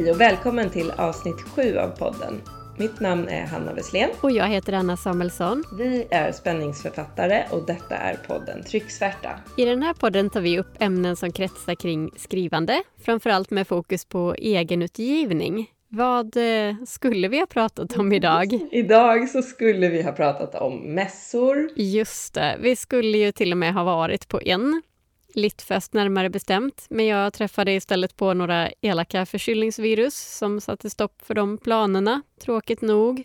[0.00, 2.40] Hej och välkommen till avsnitt 7 av podden.
[2.78, 4.10] Mitt namn är Hanna Wesslén.
[4.20, 5.64] Och jag heter Anna Samuelsson.
[5.78, 9.30] Vi är spänningsförfattare och detta är podden Trycksvärta.
[9.56, 14.04] I den här podden tar vi upp ämnen som kretsar kring skrivande, framförallt med fokus
[14.04, 15.66] på egenutgivning.
[15.88, 18.52] Vad eh, skulle vi ha pratat om idag?
[18.72, 21.70] Idag så skulle vi ha pratat om mässor.
[21.76, 24.82] Just det, vi skulle ju till och med ha varit på en.
[25.34, 31.34] Littfest närmare bestämt, men jag träffade istället på några elaka förkylningsvirus som satte stopp för
[31.34, 33.24] de planerna, tråkigt nog.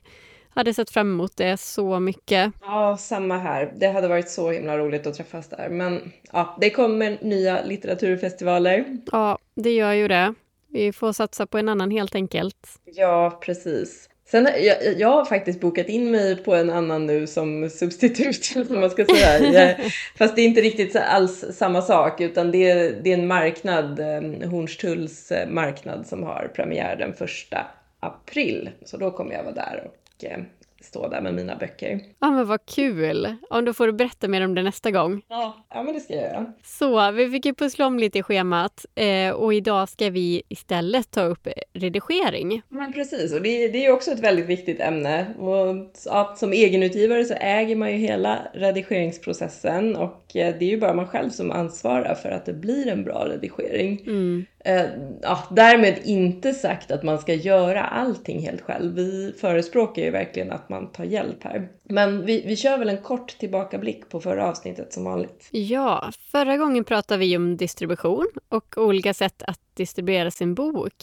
[0.50, 2.54] Hade sett fram emot det så mycket.
[2.62, 3.73] Ja, samma här.
[3.76, 5.70] Det hade varit så himla roligt att träffas där.
[5.70, 8.98] Men ja, det kommer nya litteraturfestivaler.
[9.12, 10.34] Ja, det gör ju det.
[10.67, 12.67] Vi får satsa på en annan helt enkelt.
[12.86, 14.09] Ja, precis.
[14.28, 18.80] Sen, jag, jag har faktiskt bokat in mig på en annan nu som substitut, som
[18.80, 19.76] man ska säga.
[20.17, 24.00] Fast det är inte riktigt alls samma sak, utan det är, det är en marknad,
[24.45, 27.67] Hornstulls eh, marknad, som har premiär den första
[28.00, 28.70] april.
[28.86, 30.38] Så då kommer jag vara där och eh,
[30.86, 32.02] stå där med mina böcker.
[32.19, 33.36] Ja, men vad kul!
[33.50, 35.22] Om då får du berätta mer om det nästa gång.
[35.27, 36.53] Ja, ja men det ska jag göra.
[36.64, 41.11] Så, vi fick ju pussla om lite i schemat eh, och idag ska vi istället
[41.11, 42.61] ta upp redigering.
[42.69, 45.25] Men precis, och det, det är också ett väldigt viktigt ämne.
[45.39, 50.80] Och, ja, som egenutgivare så äger man ju hela redigeringsprocessen och eh, det är ju
[50.80, 54.02] bara man själv som ansvarar för att det blir en bra redigering.
[54.08, 54.45] Mm.
[54.66, 54.85] Eh,
[55.21, 58.95] ja, därmed inte sagt att man ska göra allting helt själv.
[58.95, 61.69] Vi förespråkar ju verkligen att man tar hjälp här.
[61.83, 65.47] Men vi, vi kör väl en kort tillbakablick på förra avsnittet som vanligt.
[65.52, 70.94] Ja, förra gången pratade vi om distribution och olika sätt att distribuera sin bok.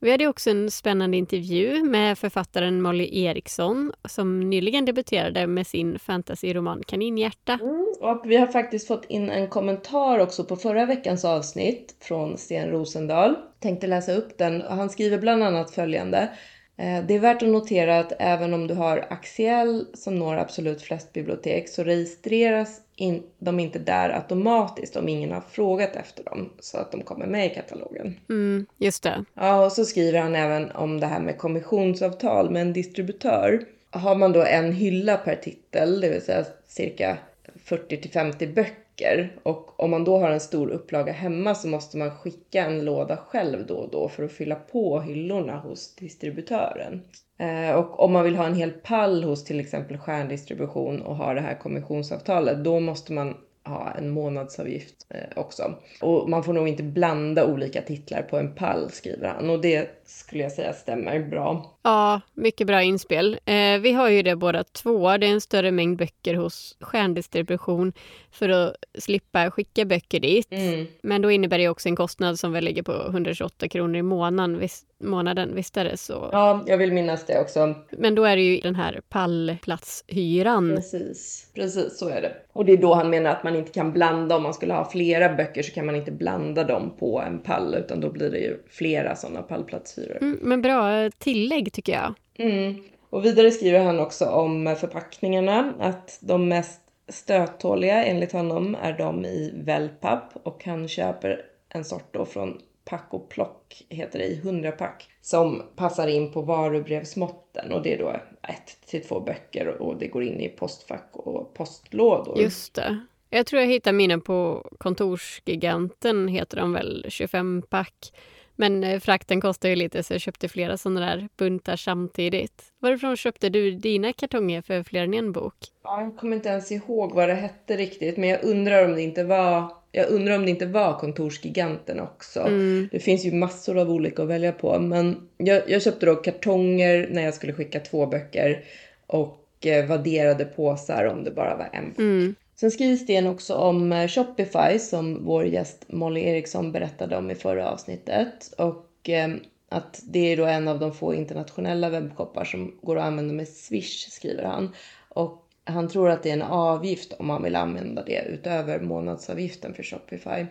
[0.00, 5.98] Vi hade också en spännande intervju med författaren Molly Eriksson som nyligen debuterade med sin
[5.98, 7.58] fantasyroman Kaninhjärta.
[7.62, 12.38] Mm, och vi har faktiskt fått in en kommentar också på förra veckans avsnitt från
[12.38, 13.36] Sten Rosendal.
[13.60, 14.62] Tänkte läsa upp den.
[14.62, 16.28] Han skriver bland annat följande.
[16.76, 20.82] Eh, det är värt att notera att även om du har Axiell som når absolut
[20.82, 26.50] flest bibliotek så registreras in, de inte där automatiskt om ingen har frågat efter dem
[26.60, 28.16] så att de kommer med i katalogen.
[28.28, 29.24] Mm, just det.
[29.34, 33.64] Ja, och så skriver han även om det här med kommissionsavtal med en distributör.
[33.90, 37.18] Har man då en hylla per titel, det vill säga cirka
[37.64, 41.68] 40 till 50 böcker böcker och om man då har en stor upplaga hemma så
[41.68, 45.94] måste man skicka en låda själv då och då för att fylla på hyllorna hos
[45.96, 47.02] distributören.
[47.38, 51.34] Eh, och om man vill ha en hel pall hos till exempel stjärndistribution och ha
[51.34, 55.74] det här kommissionsavtalet, då måste man ha en månadsavgift eh, också.
[56.00, 59.50] Och man får nog inte blanda olika titlar på en pall, skriver han.
[59.50, 61.78] Och det skulle jag säga stämmer bra.
[61.82, 63.38] Ja, mycket bra inspel.
[63.44, 65.16] Eh, vi har ju det båda två.
[65.16, 67.92] Det är en större mängd böcker hos stjärndistribution
[68.30, 70.52] för att slippa skicka böcker dit.
[70.52, 70.86] Mm.
[71.02, 74.58] Men då innebär det också en kostnad som väl ligger på 128 kronor i månaden.
[74.58, 76.28] Visst, månaden, visst är det så?
[76.32, 77.74] Ja, jag vill minnas det också.
[77.90, 80.74] Men då är det ju den här pallplatshyran.
[80.76, 82.32] Precis, precis så är det.
[82.52, 84.90] Och det är då han menar att man inte kan blanda, om man skulle ha
[84.90, 88.38] flera böcker så kan man inte blanda dem på en pall utan då blir det
[88.38, 90.01] ju flera sådana pallplatshyror.
[90.10, 92.14] Mm, men bra tillägg tycker jag.
[92.34, 92.82] Mm.
[93.10, 99.24] Och vidare skriver han också om förpackningarna, att de mest stöttåliga enligt honom är de
[99.24, 104.38] i wellpapp och han köper en sort då från Pack och plock heter det i
[104.38, 108.08] 100 pack som passar in på varubrevsmåtten och det är då
[108.42, 112.40] ett till två böcker och det går in i postfack och postlådor.
[112.40, 113.00] Just det.
[113.30, 118.12] Jag tror jag hittar mina på Kontorsgiganten, heter de väl, 25 pack.
[118.56, 122.62] Men eh, frakten kostar ju lite så jag köpte flera sådana där buntar samtidigt.
[122.78, 125.54] Varifrån köpte du dina kartonger för fler än en bok?
[125.84, 129.02] Ja, jag kommer inte ens ihåg vad det hette riktigt, men jag undrar om det
[129.02, 132.40] inte var jag undrar om det inte var kontorsgiganten också.
[132.40, 132.88] Mm.
[132.92, 134.78] Det finns ju massor av olika att välja på.
[134.78, 138.64] Men jag, jag köpte då kartonger när jag skulle skicka två böcker
[139.06, 141.98] och eh, vadderade påsar om det bara var en bok.
[141.98, 142.34] Mm.
[142.62, 147.34] Sen skrivs det också om eh, Shopify som vår gäst Molly Eriksson berättade om i
[147.34, 148.54] förra avsnittet.
[148.58, 149.28] Och eh,
[149.68, 153.48] att det är då en av de få internationella webbshoppar som går att använda med
[153.48, 154.74] Swish, skriver han.
[155.08, 159.74] Och han tror att det är en avgift om man vill använda det utöver månadsavgiften
[159.74, 160.46] för Shopify.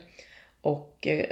[0.62, 1.26] Och eh,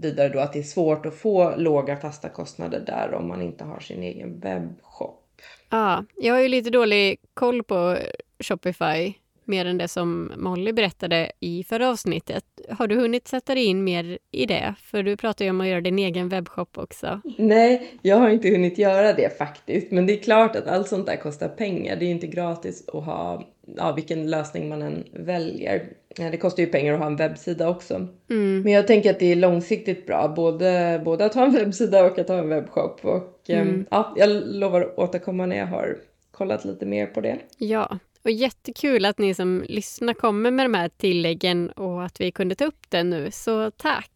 [0.00, 3.64] vidare då att det är svårt att få låga fasta kostnader där om man inte
[3.64, 5.42] har sin egen webbshop.
[5.70, 7.96] Ja, jag har ju lite dålig koll på
[8.38, 9.14] Shopify
[9.46, 12.44] mer än det som Molly berättade i förra avsnittet.
[12.70, 14.74] Har du hunnit sätta dig in mer i det?
[14.82, 17.20] För du pratar ju om att göra din egen webbshop också.
[17.38, 19.90] Nej, jag har inte hunnit göra det faktiskt.
[19.90, 21.96] Men det är klart att allt sånt där kostar pengar.
[21.96, 23.44] Det är inte gratis att ha,
[23.76, 25.88] ja, vilken lösning man än väljer.
[26.16, 27.94] det kostar ju pengar att ha en webbsida också.
[28.30, 28.62] Mm.
[28.62, 32.18] Men jag tänker att det är långsiktigt bra, både, både att ha en webbsida och
[32.18, 33.04] att ha en webbshop.
[33.04, 33.86] Och mm.
[33.90, 35.96] ja, jag lovar att återkomma när jag har
[36.30, 37.38] kollat lite mer på det.
[37.58, 42.30] Ja, och jättekul att ni som lyssnar kommer med de här tilläggen och att vi
[42.30, 44.10] kunde ta upp det nu, så tack!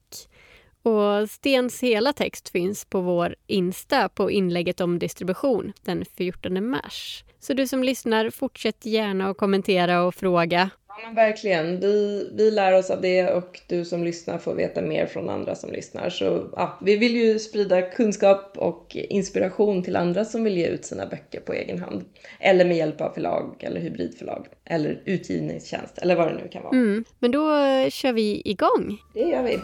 [0.82, 7.24] Och Stens hela text finns på vår Insta på inlägget om distribution den 14 mars.
[7.40, 10.70] Så du som lyssnar, fortsätt gärna att kommentera och fråga.
[11.04, 11.80] Men verkligen.
[11.80, 15.54] Vi, vi lär oss av det och du som lyssnar får veta mer från andra
[15.54, 16.10] som lyssnar.
[16.10, 20.84] Så ja, vi vill ju sprida kunskap och inspiration till andra som vill ge ut
[20.84, 22.04] sina böcker på egen hand.
[22.40, 26.74] Eller med hjälp av förlag eller hybridförlag eller utgivningstjänst eller vad det nu kan vara.
[26.74, 27.04] Mm.
[27.18, 27.48] Men då
[27.90, 28.98] kör vi igång.
[29.14, 29.58] Det gör vi.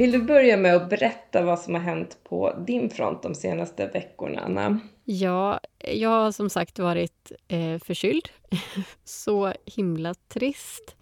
[0.00, 3.86] Vill du börja med att berätta vad som har hänt på din front de senaste
[3.86, 4.80] veckorna, Anna?
[5.04, 8.28] Ja, jag har som sagt varit eh, förkyld.
[9.04, 10.96] så himla trist.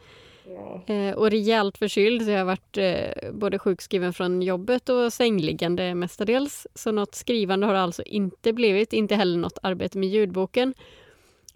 [0.47, 0.95] Ja.
[0.95, 5.95] Eh, och rejält förkyld, så jag har varit eh, både sjukskriven från jobbet och sängliggande
[5.95, 6.67] mestadels.
[6.75, 10.75] Så något skrivande har det alltså inte blivit, inte heller något arbete med ljudboken.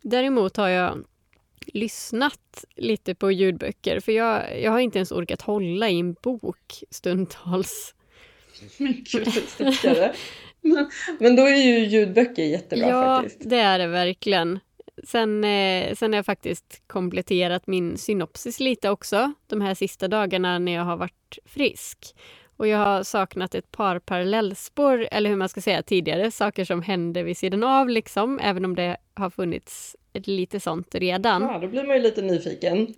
[0.02, 1.04] Däremot har jag
[1.66, 6.84] lyssnat lite på ljudböcker för jag, jag har inte ens orkat hålla i en bok
[6.90, 7.94] stundtals.
[11.18, 13.44] Men då är ju ljudböcker jättebra ja, faktiskt.
[13.44, 14.60] Ja, det är det verkligen.
[15.04, 20.58] Sen, eh, sen har jag faktiskt kompletterat min synopsis lite också de här sista dagarna
[20.58, 22.14] när jag har varit frisk.
[22.56, 26.82] Och jag har saknat ett par parallellspår, eller hur man ska säga tidigare, saker som
[26.82, 31.42] hände vid sidan av liksom, även om det har funnits lite sånt redan.
[31.42, 32.94] Ja, då blir man ju lite nyfiken.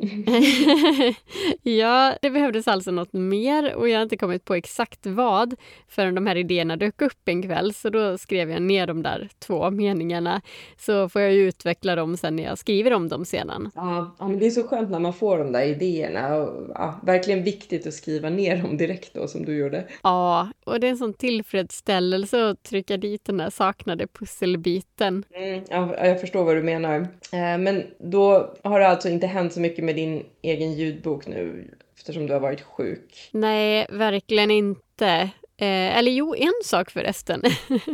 [1.63, 5.55] ja, det behövdes alltså något mer och jag har inte kommit på exakt vad
[5.89, 7.75] förrän de här idéerna dök upp en kväll.
[7.75, 10.41] Så då skrev jag ner de där två meningarna.
[10.79, 13.71] Så får jag ju utveckla dem sen när jag skriver om dem sedan.
[13.75, 16.35] Ja, ja men det är så skönt när man får de där idéerna.
[16.35, 19.85] Och, ja, verkligen viktigt att skriva ner dem direkt då som du gjorde.
[20.03, 25.25] Ja, och det är en sån tillfredsställelse att trycka dit den där saknade pusselbiten.
[25.35, 27.01] Mm, ja, jag förstår vad du menar.
[27.33, 31.71] Eh, men då har det alltså inte hänt så mycket med din egen ljudbok nu
[31.97, 33.29] eftersom du har varit sjuk?
[33.31, 35.31] Nej, verkligen inte.
[35.57, 37.43] Eh, eller jo, en sak förresten.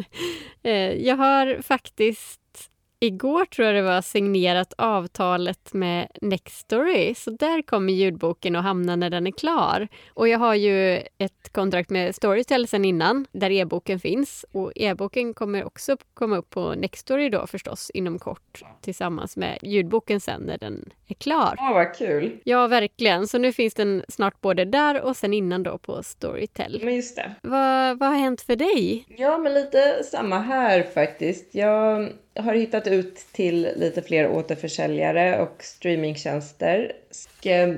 [0.62, 2.69] eh, jag har faktiskt
[3.02, 8.96] Igår tror jag det var signerat avtalet med Nextory, så där kommer ljudboken att hamna
[8.96, 9.88] när den är klar.
[10.14, 14.44] Och jag har ju ett kontrakt med Storytel sen innan, där e-boken finns.
[14.52, 20.20] Och e-boken kommer också komma upp på Nextory då förstås inom kort tillsammans med ljudboken
[20.20, 21.54] sen när den är klar.
[21.56, 22.40] Ja, vad kul!
[22.44, 23.26] Ja, verkligen.
[23.26, 26.80] Så nu finns den snart både där och sen innan då på Storytel.
[26.84, 27.34] Men just det.
[27.42, 29.06] Vad, vad har hänt för dig?
[29.08, 31.54] Ja, men lite samma här faktiskt.
[31.54, 36.92] Jag har hittat ut till lite fler återförsäljare och streamingtjänster.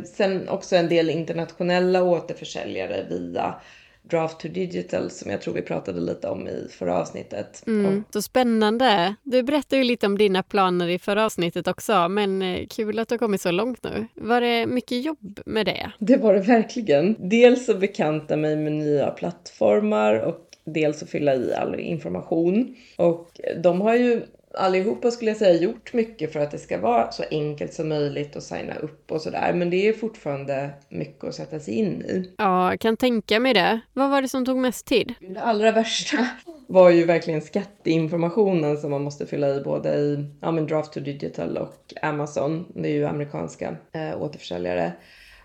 [0.05, 3.55] Sen också en del internationella återförsäljare via
[4.03, 7.63] Draft to Digital som jag tror vi pratade lite om i förra avsnittet.
[7.67, 9.15] Mm, så spännande!
[9.23, 13.09] Du berättade ju lite om dina planer i förra avsnittet också, men eh, kul att
[13.09, 14.07] du har kommit så långt nu.
[14.15, 15.93] Var det mycket jobb med det?
[15.99, 17.17] Det var det verkligen.
[17.19, 22.77] Dels att bekanta mig med nya plattformar och dels att fylla i all information.
[22.97, 24.23] Och de har ju
[24.55, 28.37] allihopa skulle jag säga gjort mycket för att det ska vara så enkelt som möjligt
[28.37, 29.53] att signa upp och sådär.
[29.55, 32.31] Men det är fortfarande mycket att sätta sig in i.
[32.39, 33.81] Ja, jag kan tänka mig det.
[33.93, 35.15] Vad var det som tog mest tid?
[35.21, 36.29] Det allra värsta
[36.67, 41.01] var ju verkligen skatteinformationen som man måste fylla i både i ja, men Draft to
[41.01, 42.73] Digital och Amazon.
[42.75, 44.93] Det är ju amerikanska äh, återförsäljare.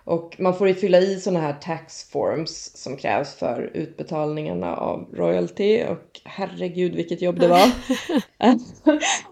[0.07, 5.07] Och man får ju fylla i sådana här tax forms som krävs för utbetalningarna av
[5.13, 5.83] royalty.
[5.83, 7.71] Och herregud vilket jobb det var.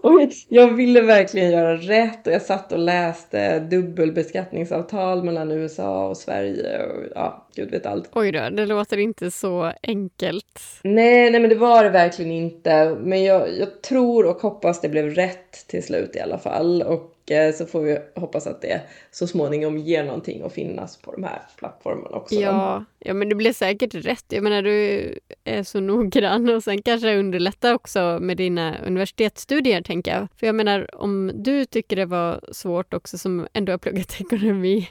[0.00, 6.16] och jag ville verkligen göra rätt och jag satt och läste dubbelbeskattningsavtal mellan USA och
[6.16, 6.82] Sverige.
[6.82, 8.10] Och ja, gud vet allt.
[8.12, 10.60] Oj då, det låter inte så enkelt.
[10.82, 12.96] Nej, nej men det var det verkligen inte.
[13.00, 16.82] Men jag, jag tror och hoppas det blev rätt till slut i alla fall.
[16.82, 17.15] Och
[17.54, 18.80] så får vi hoppas att det
[19.10, 22.34] så småningom ger någonting att finnas på de här plattformarna också.
[22.34, 24.24] Ja, ja men det blir säkert rätt.
[24.28, 30.14] Jag menar du är så noggrann och sen kanske underlätta också med dina universitetsstudier tänker
[30.14, 30.28] jag.
[30.36, 34.88] För jag menar om du tycker det var svårt också som ändå har pluggat ekonomi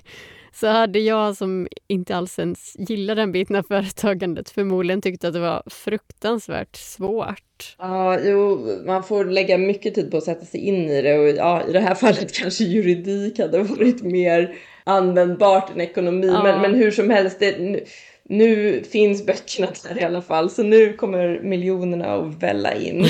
[0.55, 5.33] så hade jag som inte alls ens gillar den biten av företagandet förmodligen tyckt att
[5.33, 7.75] det var fruktansvärt svårt.
[7.77, 11.27] Ja, jo, man får lägga mycket tid på att sätta sig in i det och
[11.27, 16.27] ja, i det här fallet kanske juridik hade varit mer användbart än ekonomi.
[16.27, 16.43] Ja.
[16.43, 17.83] Men, men hur som helst, det,
[18.29, 23.05] nu finns böckerna där i alla fall, så nu kommer miljonerna att välla in.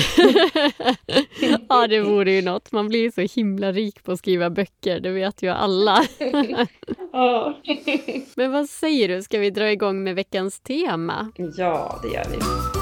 [1.68, 2.72] ja, det vore ju något.
[2.72, 6.06] Man blir så himla rik på att skriva böcker, det vet ju alla.
[7.12, 7.60] ja.
[8.34, 11.32] Men vad säger du, ska vi dra igång med veckans tema?
[11.56, 12.75] Ja, det gör vi.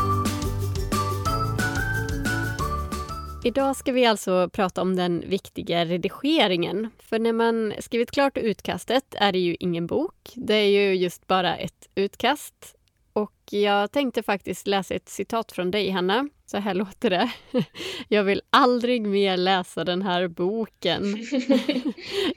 [3.47, 6.91] Idag ska vi alltså prata om den viktiga redigeringen.
[6.99, 10.33] För när man skrivit klart utkastet är det ju ingen bok.
[10.35, 12.77] Det är ju just bara ett utkast.
[13.13, 16.29] Och jag tänkte faktiskt läsa ett citat från dig, Hanna.
[16.47, 17.31] Så här låter det.
[18.09, 21.05] Jag vill aldrig mer läsa den här boken.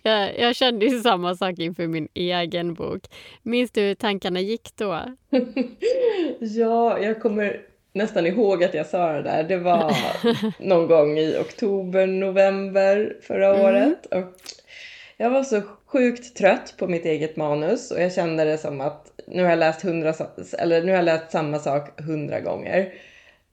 [0.03, 3.01] jag, jag kände ju samma sak inför min egen bok.
[3.43, 5.03] Minns du hur tankarna gick då?
[6.39, 7.61] ja, jag kommer
[7.97, 9.43] nästan ihåg att jag sa det där.
[9.43, 9.93] Det var
[10.59, 13.61] någon gång i oktober, november förra mm.
[13.61, 14.05] året.
[14.05, 14.23] Och
[15.17, 19.11] jag var så sjukt trött på mitt eget manus och jag kände det som att
[19.27, 20.13] nu har jag läst, hundra,
[20.59, 22.93] eller nu har läst samma sak hundra gånger.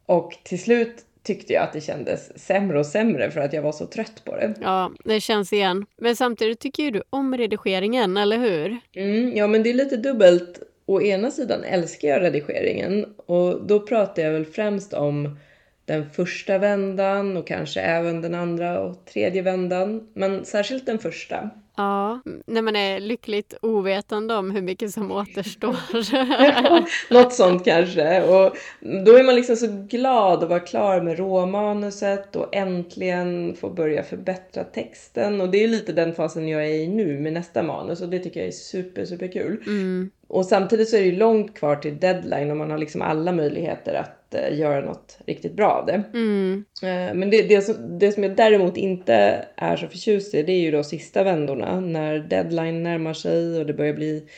[0.07, 3.73] Och till slut tyckte jag att det kändes sämre och sämre för att jag var
[3.73, 4.55] så trött på det.
[4.61, 5.87] Ja, det känns igen.
[5.97, 8.79] Men samtidigt tycker ju du om redigeringen, eller hur?
[8.95, 13.81] Mm, ja, men det är lite dubbelt å ena sidan älskar jag redigeringen och då
[13.81, 15.39] pratar jag väl främst om
[15.85, 21.51] den första vändan och kanske även den andra och tredje vändan, men särskilt den första.
[21.77, 25.77] Ja, när man är lyckligt ovetande om hur mycket som återstår.
[27.15, 28.23] Något sånt kanske.
[28.23, 33.71] Och då är man liksom så glad att vara klar med råmanuset och äntligen få
[33.71, 35.41] börja förbättra texten.
[35.41, 38.19] Och det är lite den fasen jag är i nu med nästa manus och det
[38.19, 39.63] tycker jag är super, super kul.
[39.67, 40.11] Mm.
[40.35, 43.33] Och samtidigt så är det ju långt kvar till deadline och man har liksom alla
[43.33, 46.03] möjligheter att uh, göra något riktigt bra av det.
[46.15, 46.65] Mm.
[46.83, 50.53] Uh, men det, det, som, det som jag däremot inte är så förtjust i det
[50.53, 54.29] är ju då sista vändorna när deadline närmar sig och det börjar bli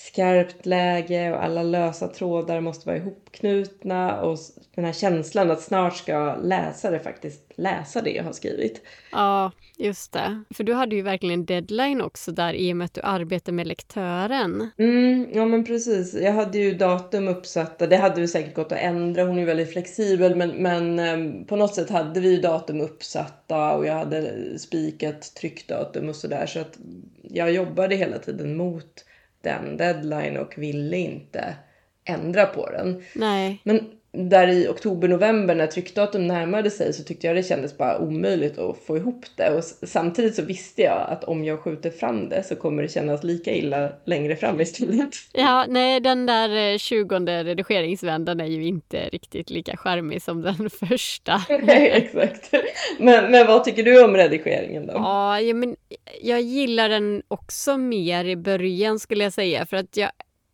[0.00, 4.38] skarpt läge och alla lösa trådar måste vara ihopknutna och
[4.74, 8.82] den här känslan att snart ska läsare faktiskt läsa det jag har skrivit.
[9.12, 10.42] Ja, just det.
[10.54, 13.66] För du hade ju verkligen deadline också där i och med att du arbetar med
[13.66, 14.70] lektören.
[14.78, 16.14] Mm, ja men precis.
[16.14, 17.86] Jag hade ju datum uppsatta.
[17.86, 19.24] Det hade ju säkert gått att ändra.
[19.24, 22.80] Hon är ju väldigt flexibel men, men eh, på något sätt hade vi ju datum
[22.80, 26.78] uppsatta och jag hade spikat tryckdatum och sådär så att
[27.22, 29.04] jag jobbade hela tiden mot
[29.42, 31.56] den deadline och ville inte
[32.04, 33.02] ändra på den.
[33.14, 33.60] Nej.
[33.64, 37.98] Men där i oktober, november när tryckdatum närmade sig så tyckte jag det kändes bara
[37.98, 39.50] omöjligt att få ihop det.
[39.50, 43.24] Och samtidigt så visste jag att om jag skjuter fram det så kommer det kännas
[43.24, 45.10] lika illa längre fram istället.
[45.32, 50.70] Ja, nej, den där 20 eh, redigeringsvändan är ju inte riktigt lika charmig som den
[50.88, 51.42] första.
[51.62, 52.54] nej, exakt.
[52.98, 54.92] Men, men vad tycker du om redigeringen då?
[54.92, 55.76] Ja, ja, men
[56.22, 60.10] jag gillar den också mer i början skulle jag säga för att jag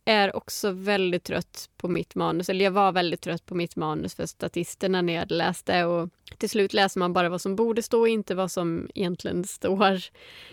[0.07, 2.49] är också väldigt trött på mitt manus.
[2.49, 5.85] Eller jag var väldigt trött på mitt manus för statisterna när jag läste.
[5.85, 9.43] Och till slut läser man bara vad som borde stå och inte vad som egentligen
[9.43, 9.99] står.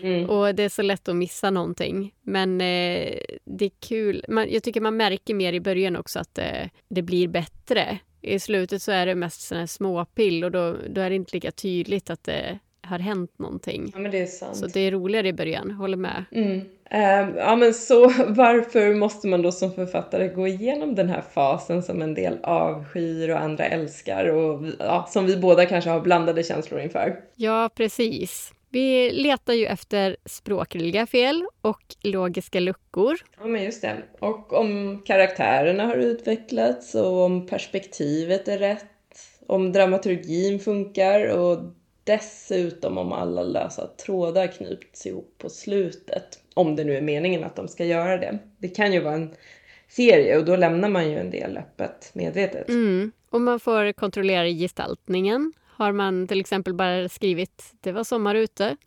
[0.01, 0.29] Mm.
[0.29, 2.13] Och det är så lätt att missa någonting.
[2.21, 4.25] Men eh, det är kul.
[4.29, 7.99] Man, jag tycker man märker mer i början också att eh, det blir bättre.
[8.21, 11.35] I slutet så är det mest såna här småpill och då, då är det inte
[11.35, 13.91] lika tydligt att det har hänt någonting.
[13.93, 14.57] Ja, men det är sant.
[14.57, 16.25] Så det är roligare i början, håller med.
[16.31, 16.61] Mm.
[16.93, 21.83] Uh, ja men så varför måste man då som författare gå igenom den här fasen
[21.83, 26.43] som en del avskyr och andra älskar och ja, som vi båda kanske har blandade
[26.43, 27.19] känslor inför?
[27.35, 28.51] Ja, precis.
[28.75, 33.17] Vi letar ju efter språkliga fel och logiska luckor.
[33.39, 33.95] Ja, men just det.
[34.19, 38.85] Och om karaktärerna har utvecklats och om perspektivet är rätt,
[39.47, 41.59] om dramaturgin funkar och
[42.05, 46.39] dessutom om alla lösa trådar knyts ihop på slutet.
[46.53, 48.39] Om det nu är meningen att de ska göra det.
[48.57, 49.33] Det kan ju vara en
[49.87, 52.69] serie och då lämnar man ju en del öppet medvetet.
[52.69, 53.11] Mm.
[53.29, 55.53] Och man får kontrollera gestaltningen.
[55.67, 58.77] Har man till exempel bara skrivit “det var sommar ute”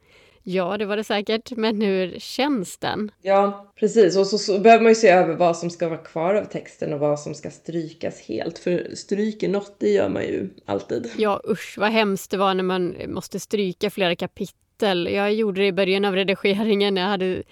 [0.50, 3.10] Ja, det var det säkert, men hur känns den?
[3.22, 4.16] Ja, precis.
[4.16, 6.92] Och så, så, behöver man ju se över vad som ska vara kvar av texten
[6.92, 8.58] och vad som ska strykas helt.
[8.58, 11.10] För stryker något, det gör man ju alltid.
[11.16, 15.08] Ja, usch vad hemskt det var när man måste stryka flera kapitel.
[15.12, 16.96] Jag gjorde det i början av redigeringen.
[16.96, 17.42] Jag hade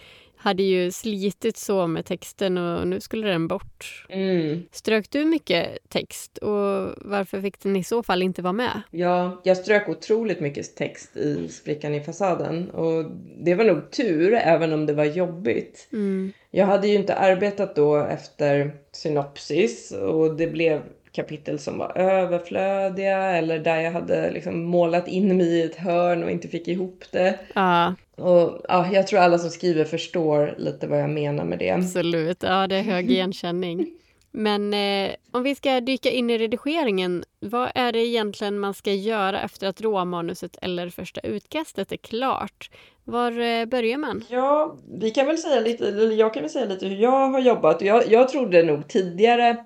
[0.46, 4.06] hade ju slitit så med texten och nu skulle den bort.
[4.08, 4.62] Mm.
[4.72, 8.82] Strök du mycket text och varför fick den i så fall inte vara med?
[8.90, 13.04] Ja, jag strök otroligt mycket text i Sprickan i fasaden och
[13.38, 15.88] det var nog tur även om det var jobbigt.
[15.92, 16.32] Mm.
[16.50, 20.82] Jag hade ju inte arbetat då efter synopsis och det blev
[21.16, 26.24] kapitel som var överflödiga eller där jag hade liksom målat in mig i ett hörn
[26.24, 27.38] och inte fick ihop det.
[27.54, 27.94] Ja.
[28.16, 31.70] Och ja, jag tror alla som skriver förstår lite vad jag menar med det.
[31.70, 33.86] Absolut, ja det är hög igenkänning.
[34.30, 38.92] Men eh, om vi ska dyka in i redigeringen, vad är det egentligen man ska
[38.92, 42.70] göra efter att råmanuset eller första utkastet är klart?
[43.04, 44.24] Var eh, börjar man?
[44.28, 45.84] Ja, vi kan väl säga lite,
[46.18, 47.82] jag kan väl säga lite hur jag har jobbat.
[47.82, 49.56] Jag, jag trodde nog tidigare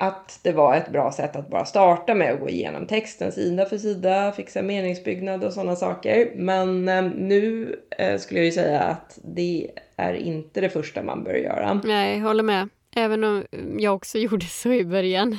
[0.00, 3.66] att det var ett bra sätt att bara starta med att gå igenom texten sida
[3.66, 6.32] för sida, fixa meningsbyggnad och sådana saker.
[6.36, 11.24] Men eh, nu eh, skulle jag ju säga att det är inte det första man
[11.24, 11.80] bör göra.
[11.84, 12.68] Nej, jag håller med.
[12.96, 13.44] Även om
[13.78, 15.38] jag också gjorde så i början.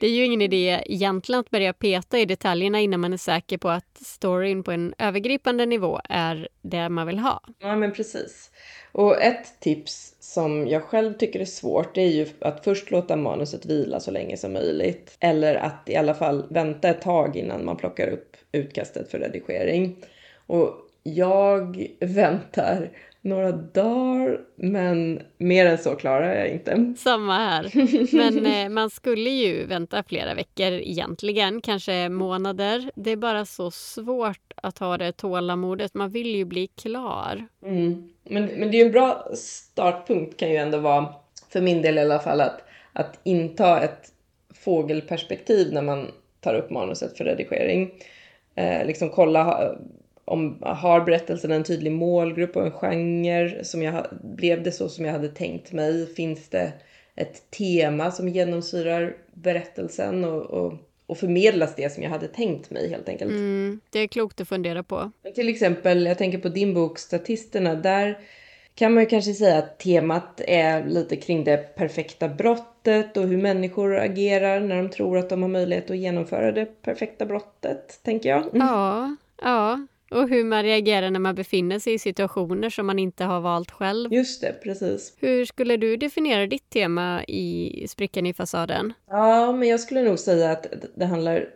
[0.00, 3.58] Det är ju ingen idé egentligen att börja peta i detaljerna innan man är säker
[3.58, 7.42] på att storyn på en övergripande nivå är det man vill ha.
[7.58, 8.50] Ja, men precis.
[8.92, 13.16] Och ett tips som jag själv tycker är svårt det är ju att först låta
[13.16, 15.16] manuset vila så länge som möjligt.
[15.20, 19.96] Eller att i alla fall vänta ett tag innan man plockar upp utkastet för redigering.
[20.46, 20.70] Och
[21.02, 22.90] jag väntar
[23.26, 26.94] några dagar, men mer än så klarar jag inte.
[26.96, 27.70] Samma här.
[28.16, 32.90] Men eh, man skulle ju vänta flera veckor egentligen, kanske månader.
[32.94, 35.94] Det är bara så svårt att ha det tålamodet.
[35.94, 37.46] Man vill ju bli klar.
[37.62, 38.08] Mm.
[38.24, 41.14] Men, men det är ju en bra startpunkt kan ju ändå vara,
[41.52, 42.60] för min del i alla fall, att,
[42.92, 44.12] att inta ett
[44.54, 47.90] fågelperspektiv när man tar upp manuset för redigering.
[48.54, 49.76] Eh, liksom kolla
[50.26, 53.64] om, har berättelsen en tydlig målgrupp och en genre?
[53.64, 56.14] Som jag, blev det så som jag hade tänkt mig?
[56.14, 56.72] Finns det
[57.16, 60.74] ett tema som genomsyrar berättelsen och, och,
[61.06, 63.30] och förmedlas det som jag hade tänkt mig helt enkelt?
[63.30, 65.10] Mm, det är klokt att fundera på.
[65.34, 67.74] Till exempel, jag tänker på din bok Statisterna.
[67.74, 68.18] Där
[68.74, 73.36] kan man ju kanske säga att temat är lite kring det perfekta brottet och hur
[73.36, 78.28] människor agerar när de tror att de har möjlighet att genomföra det perfekta brottet, tänker
[78.28, 78.44] jag.
[78.52, 79.86] Ja, ja.
[80.10, 83.70] Och hur man reagerar när man befinner sig i situationer som man inte har valt
[83.70, 84.12] själv.
[84.12, 85.16] Just det, precis.
[85.20, 88.92] Hur skulle du definiera ditt tema i Sprickan i fasaden?
[89.10, 91.48] Ja, men jag skulle nog säga att det handlar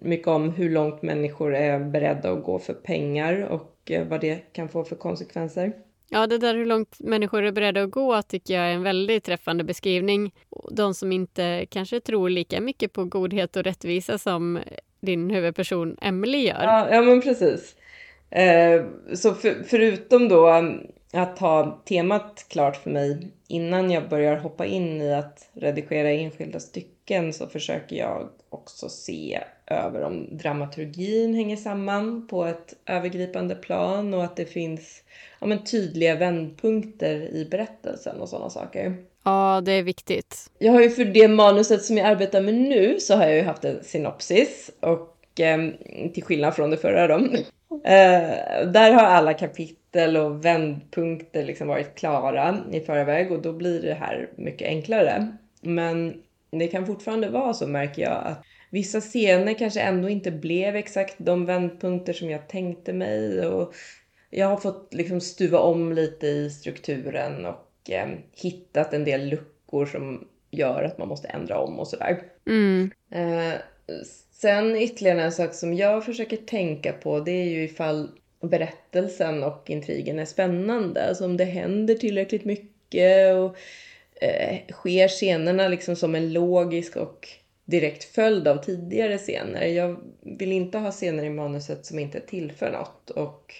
[0.00, 4.36] mycket om hur långt människor är beredda att gå för pengar och eh, vad det
[4.52, 5.72] kan få för konsekvenser.
[6.08, 9.24] Ja, det där hur långt människor är beredda att gå tycker jag är en väldigt
[9.24, 10.34] träffande beskrivning.
[10.70, 14.58] De som inte kanske tror lika mycket på godhet och rättvisa som
[15.00, 16.62] din huvudperson Emily gör.
[16.62, 17.76] Ja, ja men precis.
[18.30, 20.46] Eh, så för, förutom då
[21.12, 26.60] att ha temat klart för mig innan jag börjar hoppa in i att redigera enskilda
[26.60, 34.14] stycken så försöker jag också se över om dramaturgin hänger samman på ett övergripande plan
[34.14, 35.02] och att det finns
[35.40, 38.96] ja, men tydliga vändpunkter i berättelsen och sådana saker.
[39.24, 40.50] Ja, det är viktigt.
[40.58, 43.42] Jag har ju för det manuset som jag arbetar med nu så har jag ju
[43.42, 45.58] haft en synopsis och eh,
[46.14, 47.20] till skillnad från det förra då
[47.70, 53.82] Eh, där har alla kapitel och vändpunkter liksom varit klara i förväg och då blir
[53.82, 55.36] det här mycket enklare.
[55.60, 60.76] Men det kan fortfarande vara så märker jag att vissa scener kanske ändå inte blev
[60.76, 63.74] exakt de vändpunkter som jag tänkte mig och
[64.30, 69.86] jag har fått liksom stuva om lite i strukturen och eh, hittat en del luckor
[69.86, 72.22] som gör att man måste ändra om och sådär.
[72.46, 72.90] Mm.
[73.10, 73.54] Eh,
[74.40, 78.08] Sen ytterligare en sak som jag försöker tänka på det är ju ifall
[78.40, 81.08] berättelsen och intrigen är spännande.
[81.08, 83.56] Alltså om det händer tillräckligt mycket och
[84.22, 87.28] eh, sker scenerna liksom som en logisk och
[87.64, 89.64] direkt följd av tidigare scener.
[89.66, 93.54] Jag vill inte ha scener i manuset som inte tillför något och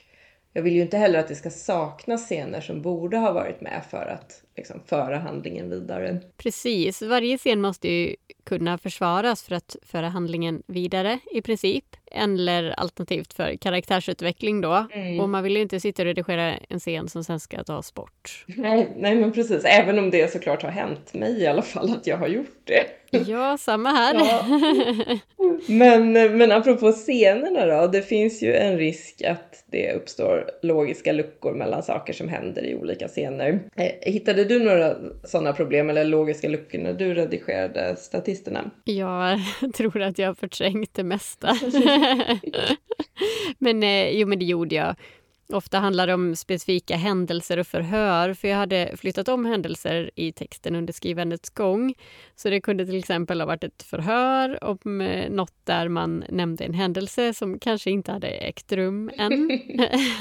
[0.52, 3.82] jag vill ju inte heller att det ska saknas scener som borde ha varit med
[3.90, 6.20] för att liksom, föra handlingen vidare.
[6.36, 8.16] Precis, varje scen måste ju
[8.50, 11.84] kunna försvaras för att föra handlingen vidare i princip.
[12.12, 14.86] Eller alternativt för karaktärsutveckling då.
[14.92, 15.20] Mm.
[15.20, 18.44] Och man vill ju inte sitta och redigera en scen som sen ska tas bort.
[18.46, 22.06] Nej, nej men precis, även om det såklart har hänt mig i alla fall att
[22.06, 22.84] jag har gjort det.
[23.26, 24.14] Ja, samma här.
[24.14, 24.44] Ja.
[25.66, 31.54] Men, men apropå scenerna då, det finns ju en risk att det uppstår logiska luckor
[31.54, 33.60] mellan saker som händer i olika scener.
[33.76, 37.96] Eh, hittade du några sådana problem eller logiska luckor när du redigerade
[38.40, 38.70] statisterna?
[38.84, 39.40] Jag
[39.74, 41.48] tror att jag har förträngt det mesta.
[43.58, 44.96] men eh, jo, men det gjorde jag.
[45.52, 50.32] Ofta handlar det om specifika händelser och förhör, för jag hade flyttat om händelser i
[50.32, 51.94] texten under skrivandets gång.
[52.36, 56.64] Så det kunde till exempel ha varit ett förhör om eh, något där man nämnde
[56.64, 59.60] en händelse som kanske inte hade ägt rum än.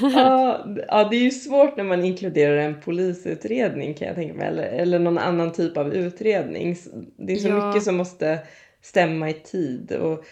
[0.00, 4.46] ja, ja, det är ju svårt när man inkluderar en polisutredning kan jag tänka mig,
[4.46, 6.76] eller, eller någon annan typ av utredning.
[7.16, 7.66] Det är så ja.
[7.66, 8.38] mycket som måste
[8.82, 9.92] stämma i tid.
[9.92, 10.24] Och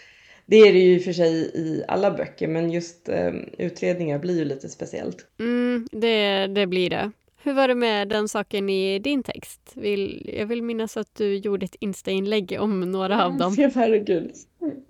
[0.49, 4.45] det är det ju för sig i alla böcker men just eh, utredningar blir ju
[4.45, 5.25] lite speciellt.
[5.39, 7.11] Mm, det, det blir det.
[7.43, 9.71] Hur var det med den saken i din text?
[9.73, 13.55] Vill, jag vill minnas att du gjorde ett Insta-inlägg om några av dem.
[13.57, 14.31] Ja, herregud.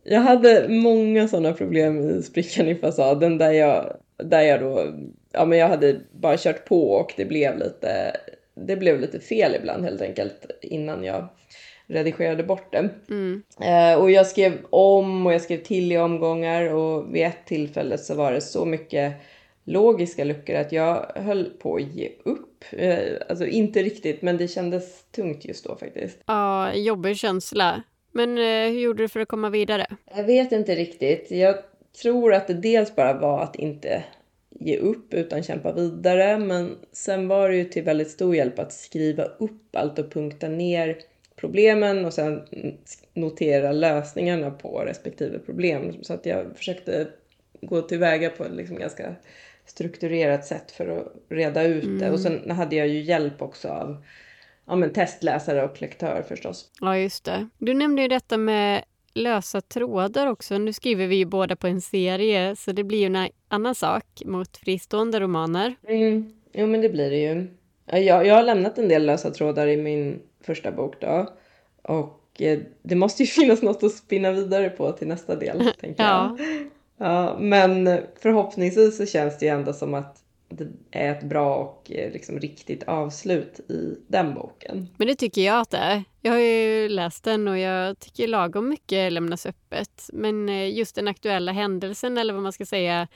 [0.03, 4.85] Jag hade många sådana problem i sprickan i fasaden där jag, där jag då,
[5.31, 8.17] ja men jag hade bara kört på och det blev lite,
[8.55, 11.27] det blev lite fel ibland helt enkelt innan jag
[11.89, 12.89] redigerade bort det.
[13.09, 13.43] Mm.
[13.61, 17.97] Eh, och jag skrev om och jag skrev till i omgångar och vid ett tillfälle
[17.97, 19.13] så var det så mycket
[19.63, 22.63] logiska luckor att jag höll på att ge upp.
[22.71, 22.99] Eh,
[23.29, 26.17] alltså inte riktigt, men det kändes tungt just då faktiskt.
[26.25, 27.83] Ja, jobbig känsla.
[28.11, 29.87] Men eh, hur gjorde du för att komma vidare?
[30.15, 31.31] Jag vet inte riktigt.
[31.31, 31.55] Jag
[32.01, 34.03] tror att det dels bara var att inte
[34.59, 36.37] ge upp utan kämpa vidare.
[36.37, 40.47] Men sen var det ju till väldigt stor hjälp att skriva upp allt och punkta
[40.47, 40.97] ner
[41.39, 42.41] problemen och sen
[43.13, 46.03] notera lösningarna på respektive problem.
[46.03, 47.07] Så att jag försökte
[47.61, 49.15] gå tillväga på ett liksom ganska
[49.65, 51.99] strukturerat sätt för att reda ut mm.
[51.99, 52.11] det.
[52.11, 54.03] Och sen hade jag ju hjälp också av
[54.67, 56.71] ja, men testläsare och lektör förstås.
[56.81, 57.49] Ja, just det.
[57.57, 60.57] Du nämnde ju detta med lösa trådar också.
[60.57, 64.21] Nu skriver vi ju båda på en serie, så det blir ju en annan sak
[64.25, 65.75] mot fristående romaner.
[65.87, 66.33] Mm.
[66.53, 67.47] Jo, men det blir det ju.
[67.85, 71.27] Jag, jag har lämnat en del lösa trådar i min första bok då.
[71.81, 76.03] Och eh, det måste ju finnas något att spinna vidare på till nästa del, tänker
[76.03, 76.37] ja.
[76.39, 76.69] jag.
[76.97, 80.17] Ja, men förhoppningsvis så känns det ju ändå som att
[80.49, 84.87] det är ett bra och eh, liksom riktigt avslut i den boken.
[84.97, 86.03] Men det tycker jag att det är.
[86.21, 90.09] Jag har ju läst den och jag tycker lagom mycket lämnas öppet.
[90.13, 93.07] Men eh, just den aktuella händelsen, eller vad man ska säga,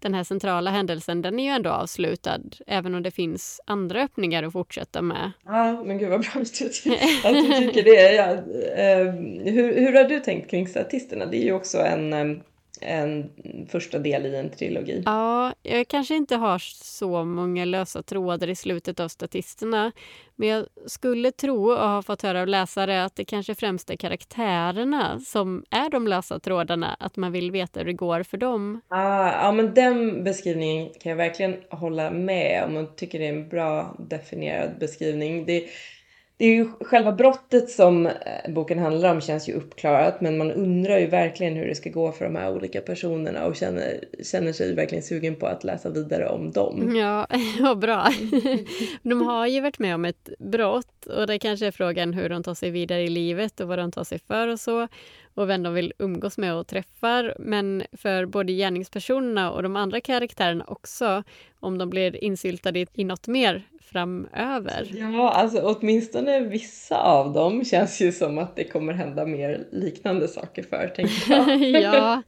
[0.00, 4.42] den här centrala händelsen, den är ju ändå avslutad, även om det finns andra öppningar
[4.42, 5.32] att fortsätta med.
[5.44, 6.66] Ja, men gud vad bra att du,
[7.24, 8.12] att du tycker det.
[8.14, 8.32] Ja,
[8.82, 9.12] eh,
[9.52, 11.26] hur, hur har du tänkt kring statisterna?
[11.26, 12.42] Det är ju också en
[12.80, 13.30] en
[13.68, 15.02] första del i en trilogi.
[15.06, 19.92] Ja, jag kanske inte har så många lösa trådar i slutet av statisterna.
[20.36, 23.96] Men jag skulle tro och ha fått höra av läsare att det kanske främst är
[23.96, 28.80] karaktärerna som är de lösa trådarna, att man vill veta hur det går för dem.
[28.88, 33.32] Ah, ja, men den beskrivningen kan jag verkligen hålla med om och tycker det är
[33.32, 35.46] en bra definierad beskrivning.
[35.46, 35.66] Det,
[36.38, 38.12] det är ju själva brottet som eh,
[38.48, 42.12] boken handlar om känns ju uppklarat men man undrar ju verkligen hur det ska gå
[42.12, 46.28] för de här olika personerna och känner, känner sig verkligen sugen på att läsa vidare
[46.28, 46.82] om dem.
[46.82, 47.26] Mm, ja,
[47.60, 48.08] vad bra.
[49.02, 52.42] De har ju varit med om ett brott och det kanske är frågan hur de
[52.42, 54.88] tar sig vidare i livet och vad de tar sig för och så
[55.34, 57.36] och vem de vill umgås med och träffar.
[57.38, 61.22] Men för både gärningspersonerna och de andra karaktärerna också,
[61.60, 64.90] om de blir insyltade i något mer framöver.
[64.94, 70.28] Ja, alltså åtminstone vissa av dem känns ju som att det kommer hända mer liknande
[70.28, 71.58] saker för, tänker jag.
[71.82, 72.22] ja,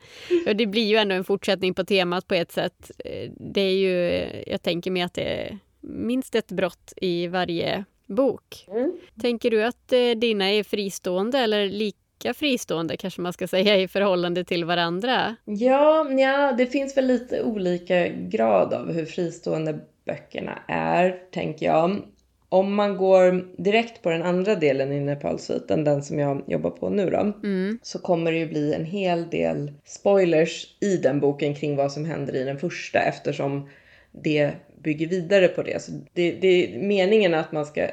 [0.47, 2.91] och det blir ju ändå en fortsättning på temat på ett sätt.
[3.37, 8.67] Det är ju, jag tänker mig att det är minst ett brott i varje bok.
[8.71, 8.93] Mm.
[9.21, 13.89] Tänker du att eh, dina är fristående eller lika fristående kanske man ska säga i
[13.89, 15.37] förhållande till varandra?
[15.45, 22.03] Ja, ja det finns väl lite olika grad av hur fristående böckerna är, tänker jag.
[22.51, 26.89] Om man går direkt på den andra delen i Nepalsviten, den som jag jobbar på
[26.89, 27.79] nu då, mm.
[27.83, 32.05] så kommer det ju bli en hel del spoilers i den boken kring vad som
[32.05, 33.69] händer i den första eftersom
[34.13, 35.83] det bygger vidare på det.
[35.83, 37.87] Så det, det är meningen att man ska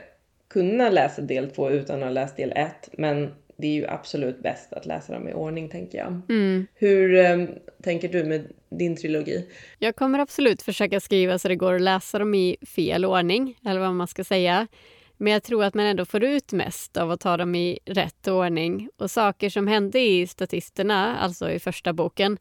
[0.47, 4.43] kunna läsa del två utan att ha läst del ett, men det är ju absolut
[4.43, 6.21] bäst att läsa dem i ordning tänker jag.
[6.30, 6.67] Mm.
[6.75, 7.45] Hur eh,
[7.84, 9.47] tänker du med din trilogi?
[9.79, 13.79] Jag kommer absolut försöka skriva så det går att läsa dem i fel ordning, eller
[13.79, 14.67] vad man ska säga.
[15.17, 18.27] Men jag tror att man ändå får ut mest av att ta dem i rätt
[18.27, 18.89] ordning.
[18.97, 22.38] Och saker som hände i Statisterna, alltså i första boken,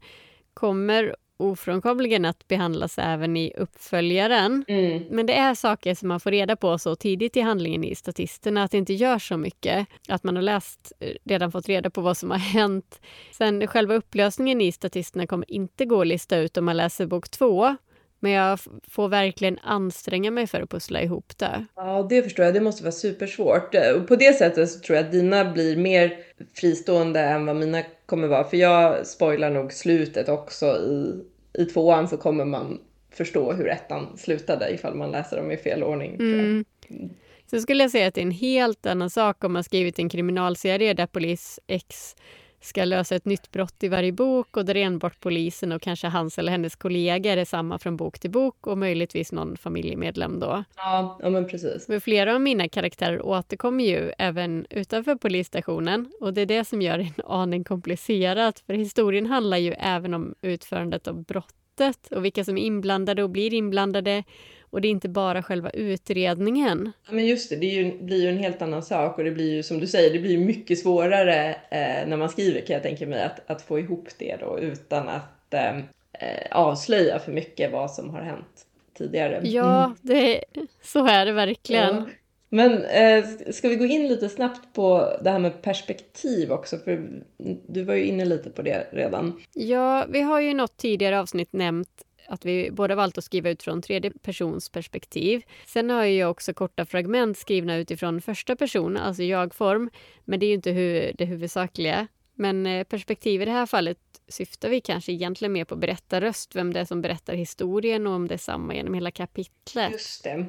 [0.53, 4.65] kommer ofrånkomligen att behandlas även i uppföljaren.
[4.67, 5.03] Mm.
[5.09, 8.63] Men det är saker som man får reda på så tidigt i handlingen i statisterna
[8.63, 9.87] att det inte gör så mycket.
[10.07, 13.01] Att man har läst, eh, redan fått reda på vad som har hänt.
[13.31, 17.29] Sen själva upplösningen i statisterna kommer inte gå att lista ut om man läser bok
[17.29, 17.75] två.
[18.25, 21.65] Men jag får verkligen anstränga mig för att pussla ihop det.
[21.75, 22.53] Ja, det förstår jag.
[22.53, 23.75] Det måste vara supersvårt.
[23.95, 26.17] Och på det sättet så tror jag att dina blir mer
[26.53, 28.43] fristående än vad mina kommer vara.
[28.43, 30.65] För jag spoilar nog slutet också.
[30.65, 31.23] I,
[31.61, 32.79] i tvåan så kommer man
[33.11, 36.15] förstå hur ettan slutade ifall man läser dem i fel ordning.
[36.15, 36.65] Mm.
[37.51, 40.09] Så skulle jag säga att det är en helt annan sak om man skrivit en
[40.09, 42.15] kriminalserie där polis X
[42.65, 46.39] ska lösa ett nytt brott i varje bok och där enbart polisen och kanske hans
[46.39, 50.63] eller hennes kollegor är samma från bok till bok och möjligtvis någon familjemedlem då.
[50.75, 51.85] Ja, ja men precis.
[51.85, 56.81] För flera av mina karaktärer återkommer ju även utanför polisstationen och det är det som
[56.81, 61.23] gör det en aning komplicerat för historien handlar ju även om utförandet av
[61.75, 64.23] brottet och vilka som är inblandade och blir inblandade
[64.69, 66.91] och det är inte bara själva utredningen.
[67.07, 69.53] Ja, men just det, det ju, blir ju en helt annan sak och det blir
[69.53, 73.07] ju som du säger, det blir mycket svårare eh, när man skriver kan jag tänka
[73.07, 75.77] mig att, att få ihop det då utan att eh,
[76.51, 78.65] avslöja för mycket vad som har hänt
[78.97, 79.41] tidigare.
[79.43, 79.95] Ja, mm.
[80.01, 80.43] det,
[80.81, 81.95] så är det verkligen.
[81.95, 82.05] Ja.
[82.49, 86.77] Men eh, ska vi gå in lite snabbt på det här med perspektiv också?
[86.77, 87.21] För
[87.67, 89.41] du var ju inne lite på det redan.
[89.53, 93.49] Ja, vi har ju i något tidigare avsnitt nämnt att vi båda valt att skriva
[93.49, 95.41] ut från tredje persons perspektiv.
[95.65, 99.89] Sen har jag också korta fragment skrivna utifrån första person, alltså jag-form.
[100.25, 102.07] Men det är ju inte hu det huvudsakliga.
[102.35, 106.73] Men eh, perspektiv i det här fallet syftar vi kanske egentligen mer på berättarröst, vem
[106.73, 109.91] det är som berättar historien och om det är samma genom hela kapitlet.
[109.91, 110.45] Just det.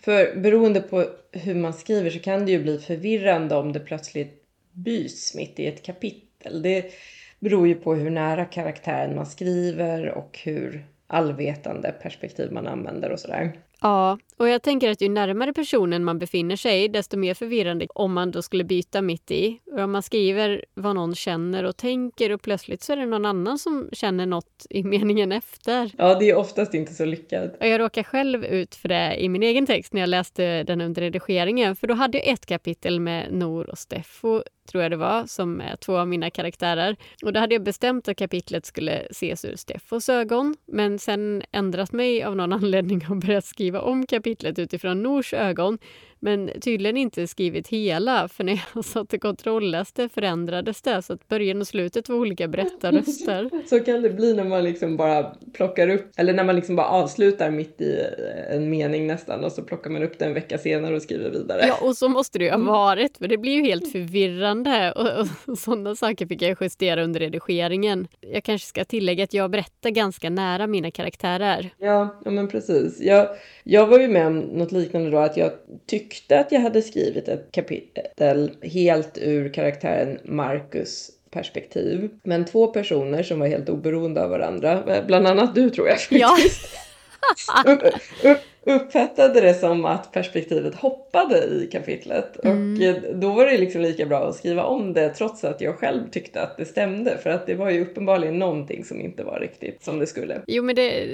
[0.00, 4.42] För beroende på hur man skriver så kan det ju bli förvirrande om det plötsligt
[4.72, 6.62] byts mitt i ett kapitel.
[6.62, 6.92] Det
[7.38, 13.20] beror ju på hur nära karaktären man skriver och hur allvetande perspektiv man använder och
[13.20, 13.52] sådär.
[13.86, 18.12] Ja, och jag tänker att ju närmare personen man befinner sig, desto mer förvirrande om
[18.12, 19.60] man då skulle byta mitt i.
[19.72, 23.24] Och om man skriver vad någon känner och tänker och plötsligt så är det någon
[23.24, 25.90] annan som känner något i meningen efter.
[25.98, 27.56] Ja, det är oftast inte så lyckat.
[27.60, 30.80] Och jag råkar själv ut för det i min egen text när jag läste den
[30.80, 34.96] under redigeringen, för då hade jag ett kapitel med Nor och Steffo tror jag det
[34.96, 36.96] var, som är två av mina karaktärer.
[37.22, 41.92] Och då hade jag bestämt att kapitlet skulle ses ur Steffos ögon, men sen ändrat
[41.92, 45.78] mig av någon anledning och börjat skriva om kapitlet utifrån Nors ögon
[46.20, 51.28] men tydligen inte skrivit hela, för när jag satt och kontrollläste förändrades det så att
[51.28, 53.50] början och slutet var olika berättarröster.
[53.68, 56.86] så kan det bli när man liksom bara plockar upp, eller när man liksom bara
[56.86, 58.00] avslutar mitt i
[58.50, 61.64] en mening nästan och så plockar man upp det en vecka senare och skriver vidare.
[61.66, 62.66] Ja, och så måste det ju ha mm.
[62.66, 67.20] varit, för det blir ju helt förvirrande och, och sådana saker fick jag justera under
[67.20, 68.08] redigeringen.
[68.20, 71.70] Jag kanske ska tillägga att jag berättar ganska nära mina karaktärer.
[71.78, 73.00] Ja, ja men precis.
[73.00, 73.28] Jag,
[73.64, 75.50] jag var ju med om något liknande då, att jag
[75.86, 82.10] tyckte tyckte att jag hade skrivit ett kapitel helt ur karaktären Marcus perspektiv.
[82.22, 85.98] Men två personer som var helt oberoende av varandra, bland annat du tror jag.
[86.10, 86.36] Ja.
[87.66, 87.82] upp,
[88.22, 92.44] upp, uppfattade det som att perspektivet hoppade i kapitlet.
[92.44, 92.74] Mm.
[92.74, 95.78] Och eh, då var det liksom lika bra att skriva om det trots att jag
[95.78, 97.18] själv tyckte att det stämde.
[97.18, 100.40] För att det var ju uppenbarligen någonting som inte var riktigt som det skulle.
[100.46, 101.08] Jo men det,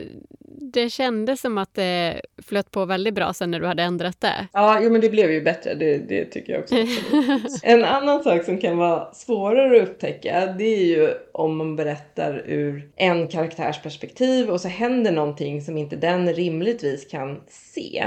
[0.59, 4.49] det kändes som att det flöt på väldigt bra sen när du hade ändrat det.
[4.53, 5.75] Ja, jo men det blev ju bättre.
[5.75, 6.75] Det, det tycker jag också.
[7.63, 12.43] en annan sak som kan vara svårare att upptäcka det är ju om man berättar
[12.47, 18.07] ur en karaktärs perspektiv och så händer någonting som inte den rimligtvis kan se.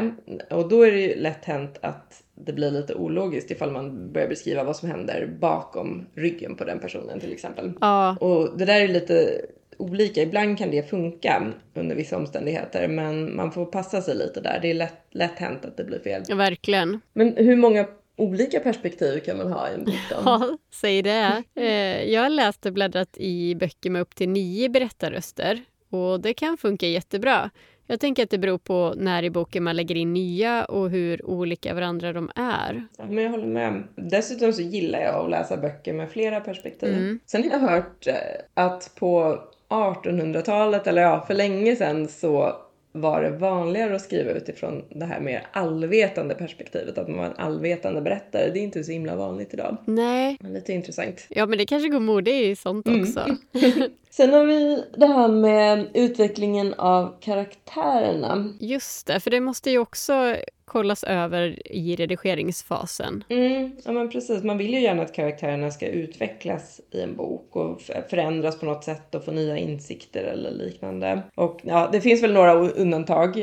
[0.50, 4.28] Och då är det ju lätt hänt att det blir lite ologiskt ifall man börjar
[4.28, 7.72] beskriva vad som händer bakom ryggen på den personen till exempel.
[7.82, 8.18] Ja.
[8.20, 9.42] Och det där är lite
[9.78, 10.22] olika.
[10.22, 14.60] Ibland kan det funka under vissa omständigheter men man får passa sig lite där.
[14.62, 16.24] Det är lätt, lätt hänt att det blir fel.
[16.28, 17.02] Ja, verkligen.
[17.14, 17.86] Men hur många
[18.16, 20.16] olika perspektiv kan man ha i en bok då?
[20.26, 21.44] Ja, säg det.
[21.56, 26.34] Eh, jag har läst och bläddrat i böcker med upp till nio berättarröster och det
[26.34, 27.50] kan funka jättebra.
[27.88, 31.26] Jag tänker att det beror på när i boken man lägger in nya och hur
[31.26, 32.88] olika varandra de är.
[32.98, 33.84] Ja, men jag håller med.
[33.96, 36.94] Dessutom så gillar jag att läsa böcker med flera perspektiv.
[36.94, 37.20] Mm.
[37.26, 38.14] Sen har jag hört eh,
[38.54, 42.56] att på 1800-talet, eller ja, för länge sedan så
[42.96, 47.38] var det vanligare att skriva utifrån det här mer allvetande perspektivet, att man var en
[47.38, 48.50] allvetande berättare.
[48.50, 49.78] Det är inte så himla vanligt idag.
[49.86, 50.38] Nej.
[50.40, 51.26] Men lite intressant.
[51.30, 53.02] Ja, men det kanske går mode i sånt mm.
[53.02, 53.26] också.
[54.10, 58.54] Sen har vi det här med utvecklingen av karaktärerna.
[58.60, 63.24] Just det, för det måste ju också kollas över i redigeringsfasen.
[63.30, 67.56] Mm, ja men precis, man vill ju gärna att karaktärerna ska utvecklas i en bok
[67.56, 71.22] och förändras på något sätt och få nya insikter eller liknande.
[71.36, 73.38] Och ja, det finns väl några undantag.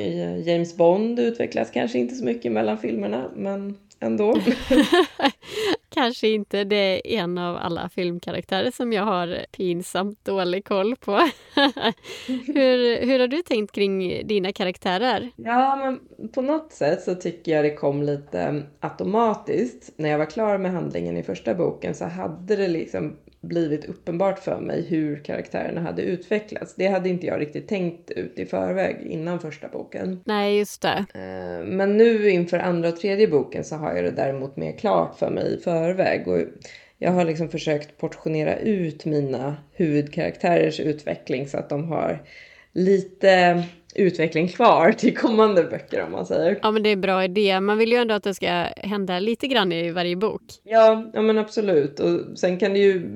[0.45, 4.35] James Bond utvecklas kanske inte så mycket mellan filmerna, men ändå.
[5.95, 6.65] Kanske inte.
[6.65, 11.13] Det är en av alla filmkaraktärer som jag har pinsamt dålig koll på.
[12.27, 15.31] hur, hur har du tänkt kring dina karaktärer?
[15.37, 19.93] Ja, men på något sätt så tycker jag det kom lite automatiskt.
[19.97, 24.39] När jag var klar med handlingen i första boken så hade det liksom blivit uppenbart
[24.39, 26.75] för mig hur karaktärerna hade utvecklats.
[26.75, 30.21] Det hade inte jag riktigt tänkt ut i förväg innan första boken.
[30.25, 31.05] Nej, just det.
[31.15, 35.19] Eh, men nu inför andra och tredje boken så har jag det däremot mer klart
[35.19, 36.29] för mig i förväg.
[36.29, 36.41] Och
[36.99, 42.23] jag har liksom försökt portionera ut mina huvudkaraktärers utveckling så att de har
[42.73, 43.63] lite
[43.95, 46.59] utveckling kvar till kommande böcker om man säger.
[46.63, 47.61] Ja men det är en bra idé.
[47.61, 50.43] Man vill ju ändå att det ska hända lite grann i varje bok.
[50.65, 52.01] Ja, ja men absolut.
[52.01, 53.09] Och sen kan det ju,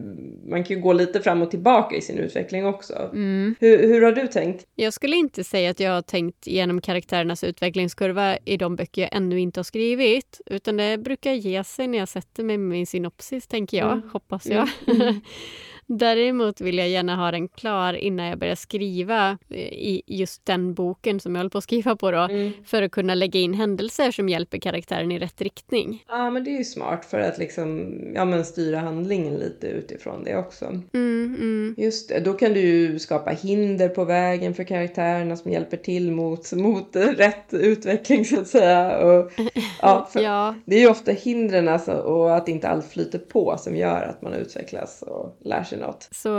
[0.49, 2.95] man kan ju gå lite fram och tillbaka i sin utveckling också.
[3.13, 3.55] Mm.
[3.61, 4.65] Hur, hur har du tänkt?
[4.75, 9.11] Jag skulle inte säga att jag har tänkt igenom karaktärernas utvecklingskurva i de böcker jag
[9.13, 10.41] ännu inte har skrivit.
[10.47, 13.93] Utan det brukar ge sig när jag sätter mig med min synopsis, tänker jag.
[13.93, 14.09] Mm.
[14.13, 14.69] Hoppas jag.
[14.87, 15.21] Mm.
[15.87, 20.75] Däremot vill jag gärna ha den klar innan jag börjar skriva eh, i just den
[20.75, 22.19] boken som jag håller på att skriva på då.
[22.19, 22.53] Mm.
[22.65, 26.05] För att kunna lägga in händelser som hjälper karaktären i rätt riktning.
[26.09, 30.25] Ja, men det är ju smart för att liksom, ja men styra handlingen lite utifrån
[30.25, 30.65] det också.
[30.65, 31.75] Mm, mm.
[31.79, 36.13] Just det, då kan du ju skapa hinder på vägen för karaktärerna som hjälper till
[36.13, 38.99] mot, mot rätt utveckling så att säga.
[38.99, 39.33] Och,
[39.83, 43.77] ja, Ja, Det är ju ofta hindren alltså, och att inte allt flyter på som
[43.77, 46.09] gör att man utvecklas och lär sig något.
[46.11, 46.31] så,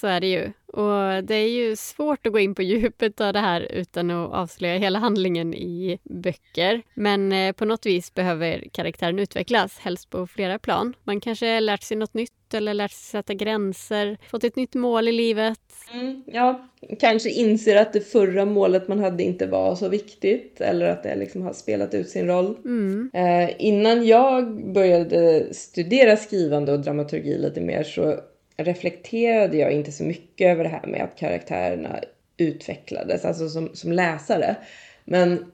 [0.00, 0.52] så är det ju.
[0.66, 4.32] Och det är ju svårt att gå in på djupet av det här utan att
[4.32, 6.82] avslöja hela handlingen i böcker.
[6.94, 10.94] Men eh, på något vis behöver karaktären utvecklas, helst på flera plan.
[11.04, 15.08] Man kanske lärt sig något nytt eller lärt sig sätta gränser, fått ett nytt mål
[15.08, 15.58] i livet.
[15.92, 16.68] Mm, ja,
[17.00, 21.16] kanske inser att det förra målet man hade inte var så viktigt eller att det
[21.16, 22.56] liksom har spelat ut sin roll.
[22.64, 23.10] Mm.
[23.14, 28.20] Eh, innan jag började studera skrivande och dramaturgi lite mer så
[28.56, 32.00] reflekterade jag inte så mycket över det här med att karaktärerna
[32.36, 34.56] utvecklades, alltså som, som läsare.
[35.04, 35.52] Men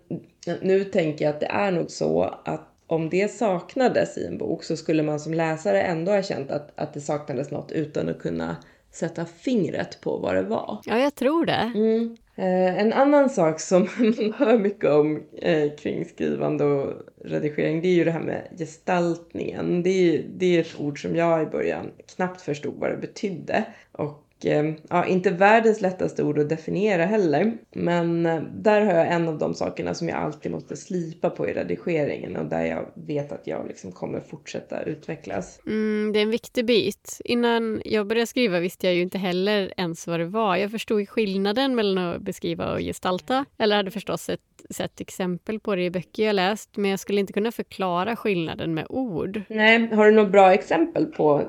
[0.60, 4.64] nu tänker jag att det är nog så att om det saknades i en bok
[4.64, 8.18] så skulle man som läsare ändå ha känt att, att det saknades något utan att
[8.18, 8.56] kunna
[8.90, 10.78] sätta fingret på vad det var.
[10.84, 11.72] Ja, jag tror det.
[11.74, 12.16] Mm.
[12.36, 16.92] Eh, en annan sak som man hör mycket om eh, kring skrivande och
[17.24, 19.82] redigering det är ju det här med gestaltningen.
[19.82, 23.64] Det är, det är ett ord som jag i början knappt förstod vad det betydde.
[23.92, 27.52] Och Ehm, ja, inte världens lättaste ord att definiera heller.
[27.74, 31.48] Men eh, där har jag en av de sakerna som jag alltid måste slipa på
[31.48, 35.60] i redigeringen och där jag vet att jag liksom kommer fortsätta utvecklas.
[35.66, 37.20] Mm, det är en viktig bit.
[37.24, 40.56] Innan jag började skriva visste jag ju inte heller ens vad det var.
[40.56, 43.44] Jag förstod skillnaden mellan att beskriva och gestalta.
[43.58, 46.76] Eller hade förstås ett, sett exempel på det i böcker jag läst.
[46.76, 49.42] Men jag skulle inte kunna förklara skillnaden med ord.
[49.48, 51.42] Nej, har du något bra exempel på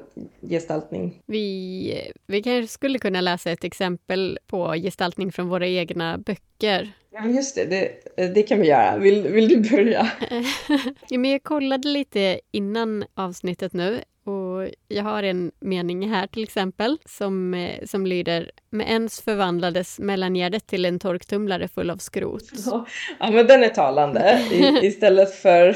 [0.49, 1.21] gestaltning?
[1.25, 6.91] Vi, vi kanske skulle kunna läsa ett exempel på gestaltning från våra egna böcker.
[7.11, 8.97] Ja, just det, det, det kan vi göra.
[8.97, 10.11] Vill, vill du börja?
[11.09, 16.43] ja, men jag kollade lite innan avsnittet nu och jag har en mening här till
[16.43, 22.43] exempel som, eh, som lyder Med ens förvandlades mellangärdet till en torktumlare full av skrot.
[23.19, 24.41] Ja, men den är talande.
[24.51, 25.75] I, istället för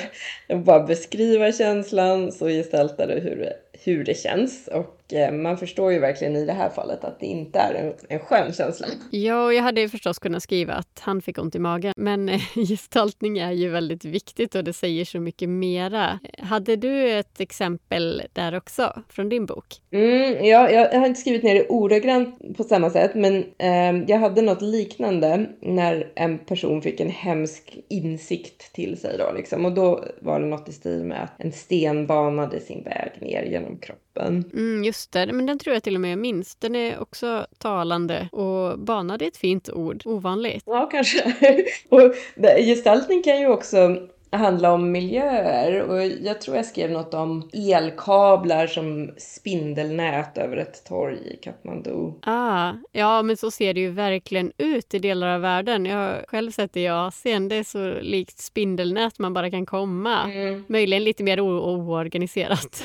[0.50, 3.54] att bara beskriva känslan så gestaltar du hur det,
[3.84, 4.68] hur det känns.
[4.68, 7.94] Och eh, man förstår ju verkligen i det här fallet att det inte är en,
[8.10, 8.88] en skön känsla.
[9.12, 11.94] Ja, och jag hade ju förstås kunnat skriva att han fick ont i magen.
[11.98, 16.20] Men eh, gestaltning är ju väldigt viktigt och det säger så mycket mera.
[16.38, 19.66] Hade du ett exempel där också från din bok?
[19.92, 24.20] Mm, ja, jag har inte skrivit ner det ordagrant på samma sätt, men eh, jag
[24.20, 29.66] hade något liknande när en person fick en hemsk insikt till sig då liksom.
[29.66, 33.44] Och då var det något i stil med att en sten banade sin väg ner
[33.44, 34.52] genom kroppen.
[34.54, 36.56] Mm, just det, men den tror jag till och med jag minns.
[36.56, 40.64] Den är också talande och banad är ett fint ord, ovanligt.
[40.66, 41.34] Ja, kanske.
[41.90, 42.16] och
[42.58, 48.68] gestaltning kan ju också handla om miljöer och jag tror jag skrev något om elkablar
[48.68, 52.14] som spindelnät över ett torg i Kathmandu.
[52.22, 55.86] Ah, ja, men så ser det ju verkligen ut i delar av världen.
[55.86, 57.50] Jag har själv sett det i Asien.
[57.50, 60.24] Det är så likt spindelnät man bara kan komma.
[60.24, 60.64] Mm.
[60.68, 62.84] Möjligen lite mer oorganiserat.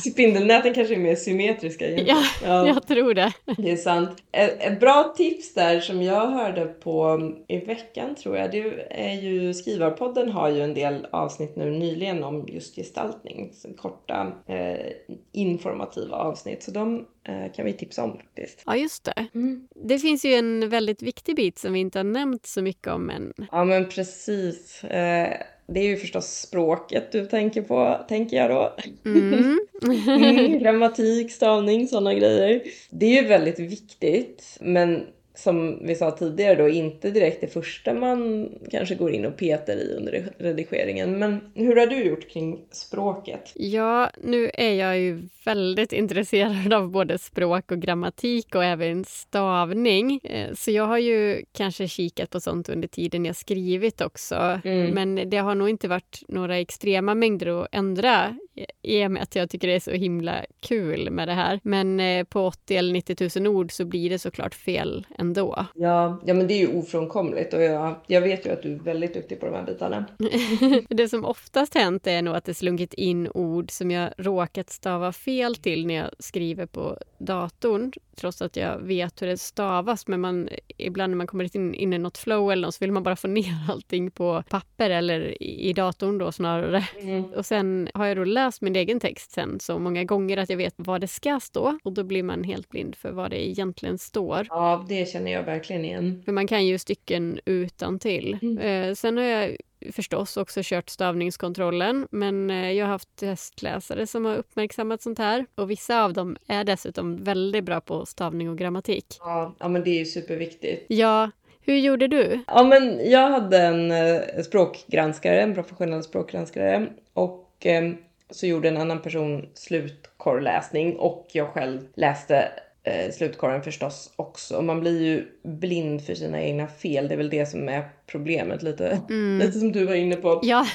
[0.12, 2.18] Spindelnäten kanske är mer symmetriska egentligen.
[2.44, 3.32] Ja, jag tror det.
[3.58, 4.10] Det är sant.
[4.32, 9.14] Ett, ett bra tips där som jag hörde på i veckan tror jag, det är
[9.14, 13.52] ju Skrivarpodden har ju en del avsnitt nu nyligen om just gestaltning.
[13.54, 14.86] Så korta eh,
[15.32, 16.62] informativa avsnitt.
[16.62, 18.62] Så de eh, kan vi tipsa om faktiskt.
[18.66, 19.26] Ja, just det.
[19.34, 19.68] Mm.
[19.74, 23.10] Det finns ju en väldigt viktig bit som vi inte har nämnt så mycket om
[23.10, 23.32] än.
[23.52, 24.84] Ja men precis.
[24.84, 28.76] Eh, det är ju förstås språket du tänker på, tänker jag då.
[29.04, 29.60] Mm.
[29.82, 32.62] Mm, grammatik, stavning, sådana grejer.
[32.90, 37.94] Det är ju väldigt viktigt, men som vi sa tidigare då, inte direkt det första
[37.94, 41.18] man kanske går in och petar i under redigeringen.
[41.18, 43.52] Men hur har du gjort kring språket?
[43.54, 50.20] Ja, nu är jag ju väldigt intresserad av både språk och grammatik och även stavning.
[50.24, 54.60] Eh, Så jag har ju kanske kikat på sånt under tiden jag skrivit också.
[54.64, 54.90] Mm.
[54.90, 58.36] Men det har nog inte varit några extrema mängder att ändra.
[58.82, 61.60] I och med att jag tycker det är så himla kul med det här.
[61.62, 65.66] Men eh, på 80 eller 90 000 ord så blir det såklart fel ändå.
[65.74, 68.78] Ja, ja men det är ju ofrånkomligt och jag, jag vet ju att du är
[68.78, 70.04] väldigt duktig på de här bitarna.
[70.88, 75.12] det som oftast hänt är nog att det slunkit in ord som jag råkat stava
[75.12, 80.06] fel till när jag skriver på datorn trots att jag vet hur det stavas.
[80.06, 82.92] Men man, ibland när man kommer in, in i något flow eller något så vill
[82.92, 86.84] man bara få ner allting på papper eller i, i datorn då snarare.
[87.00, 87.24] Mm.
[87.24, 90.56] Och sen har jag då läst min egen text sen så många gånger att jag
[90.56, 93.98] vet vad det ska stå och då blir man helt blind för vad det egentligen
[93.98, 94.46] står.
[94.48, 96.22] Ja, det känner jag verkligen igen.
[96.24, 98.38] För man kan ju stycken utan till.
[98.42, 98.58] Mm.
[98.58, 99.56] Eh, sen har jag
[99.92, 105.46] förstås också kört stavningskontrollen men eh, jag har haft testläsare som har uppmärksammat sånt här
[105.54, 109.06] och vissa av dem är dessutom väldigt bra på stavning och grammatik.
[109.20, 110.86] Ja, ja men det är ju superviktigt.
[110.88, 111.30] Ja,
[111.60, 112.40] hur gjorde du?
[112.46, 117.92] Ja, men jag hade en eh, språkgranskare, en professionell språkgranskare och eh,
[118.30, 122.48] så gjorde en annan person slutkorrläsning och jag själv läste
[122.82, 124.62] eh, slutkorren förstås också.
[124.62, 127.08] Man blir ju blind för sina egna fel.
[127.08, 129.38] Det är väl det som är problemet lite, mm.
[129.46, 130.40] lite som du var inne på.
[130.42, 130.66] Ja.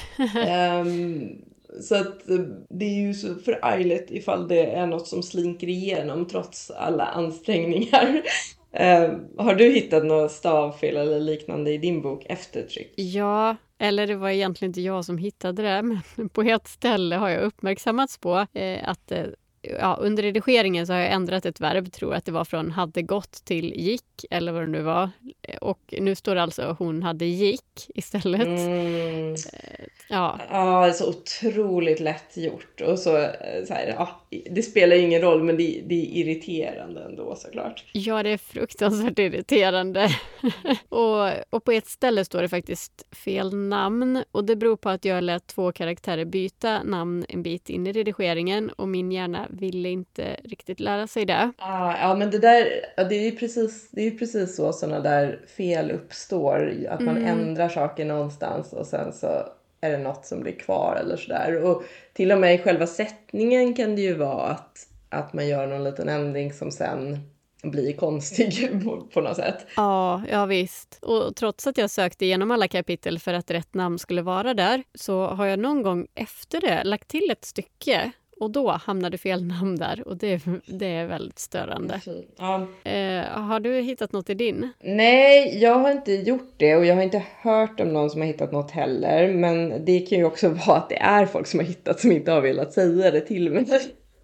[0.80, 1.28] um,
[1.80, 2.38] så att eh,
[2.68, 8.22] det är ju så förargligt ifall det är något som slinker igenom trots alla ansträngningar.
[8.80, 12.92] Uh, har du hittat något stavfel eller liknande i din bok efter tryck?
[12.96, 17.28] Ja, eller det var egentligen inte jag som hittade det, men på ett ställe har
[17.28, 19.24] jag uppmärksammats på eh, att eh,
[19.80, 23.02] ja, under redigeringen så har jag ändrat ett verb, tror att det var från hade
[23.02, 25.10] gått till gick eller vad det nu var.
[25.60, 28.46] Och nu står det alltså hon hade gick istället.
[28.46, 29.36] Mm.
[30.08, 30.40] Ja.
[30.50, 32.80] ja, så otroligt lätt gjort.
[32.80, 33.26] Och så,
[33.66, 37.84] så här, ja, det spelar ingen roll men det, det är irriterande ändå såklart.
[37.92, 40.08] Ja, det är fruktansvärt irriterande.
[40.88, 45.04] och, och på ett ställe står det faktiskt fel namn och det beror på att
[45.04, 49.88] jag lät två karaktärer byta namn en bit in i redigeringen och min hjärna ville
[49.88, 51.52] inte riktigt lära sig det.
[51.58, 55.40] Ah, ja, men det där, det är ju precis, det är precis så sådana där
[55.56, 56.86] fel uppstår.
[56.90, 57.28] Att man mm.
[57.28, 59.26] ändrar saker någonstans och sen så
[59.80, 61.64] är det något som blir kvar eller sådär.
[61.64, 61.82] Och
[62.12, 64.78] till och med i själva sättningen kan det ju vara att,
[65.08, 67.18] att man gör någon liten ändring som sen
[67.62, 69.66] blir konstig på, på något sätt.
[69.76, 70.98] Ja, ja visst.
[71.02, 74.82] Och trots att jag sökte igenom alla kapitel för att rätt namn skulle vara där
[74.94, 79.44] så har jag någon gång efter det lagt till ett stycke och då hamnade fel
[79.46, 82.00] namn där och det, det är väldigt störande.
[82.38, 82.66] Ja.
[82.90, 84.72] Eh, har du hittat något i din?
[84.80, 88.28] Nej, jag har inte gjort det och jag har inte hört om någon som har
[88.28, 89.32] hittat något heller.
[89.32, 92.32] Men det kan ju också vara att det är folk som har hittat som inte
[92.32, 93.66] har velat säga det till mig.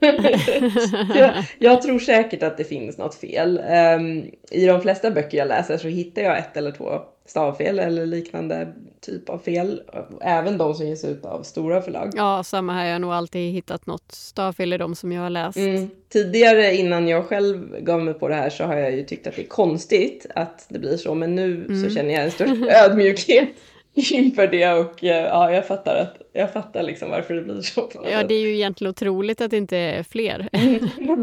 [1.15, 3.59] jag, jag, tror säkert att det finns något fel.
[3.59, 6.91] Um, I de flesta böcker jag läser så hittar jag ett eller två
[7.27, 9.83] stavfel eller liknande typ av fel.
[10.21, 12.11] Även de som ges ut av stora förlag.
[12.15, 12.87] Ja, samma här.
[12.87, 15.59] Jag har nog alltid hittat något stavfel i de som jag har läst.
[15.59, 15.91] Mm.
[16.09, 19.37] Tidigare innan jag själv gav mig på det här så har jag ju tyckt att
[19.37, 21.15] det är konstigt att det blir så.
[21.15, 21.83] Men nu mm.
[21.83, 23.49] så känner jag en stor ödmjukhet
[24.13, 27.91] inför det och eh, ja, jag fattar, att, jag fattar liksom varför det blir så.
[28.11, 30.49] Ja, det är ju egentligen otroligt att det inte är fler.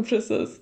[0.08, 0.60] Precis.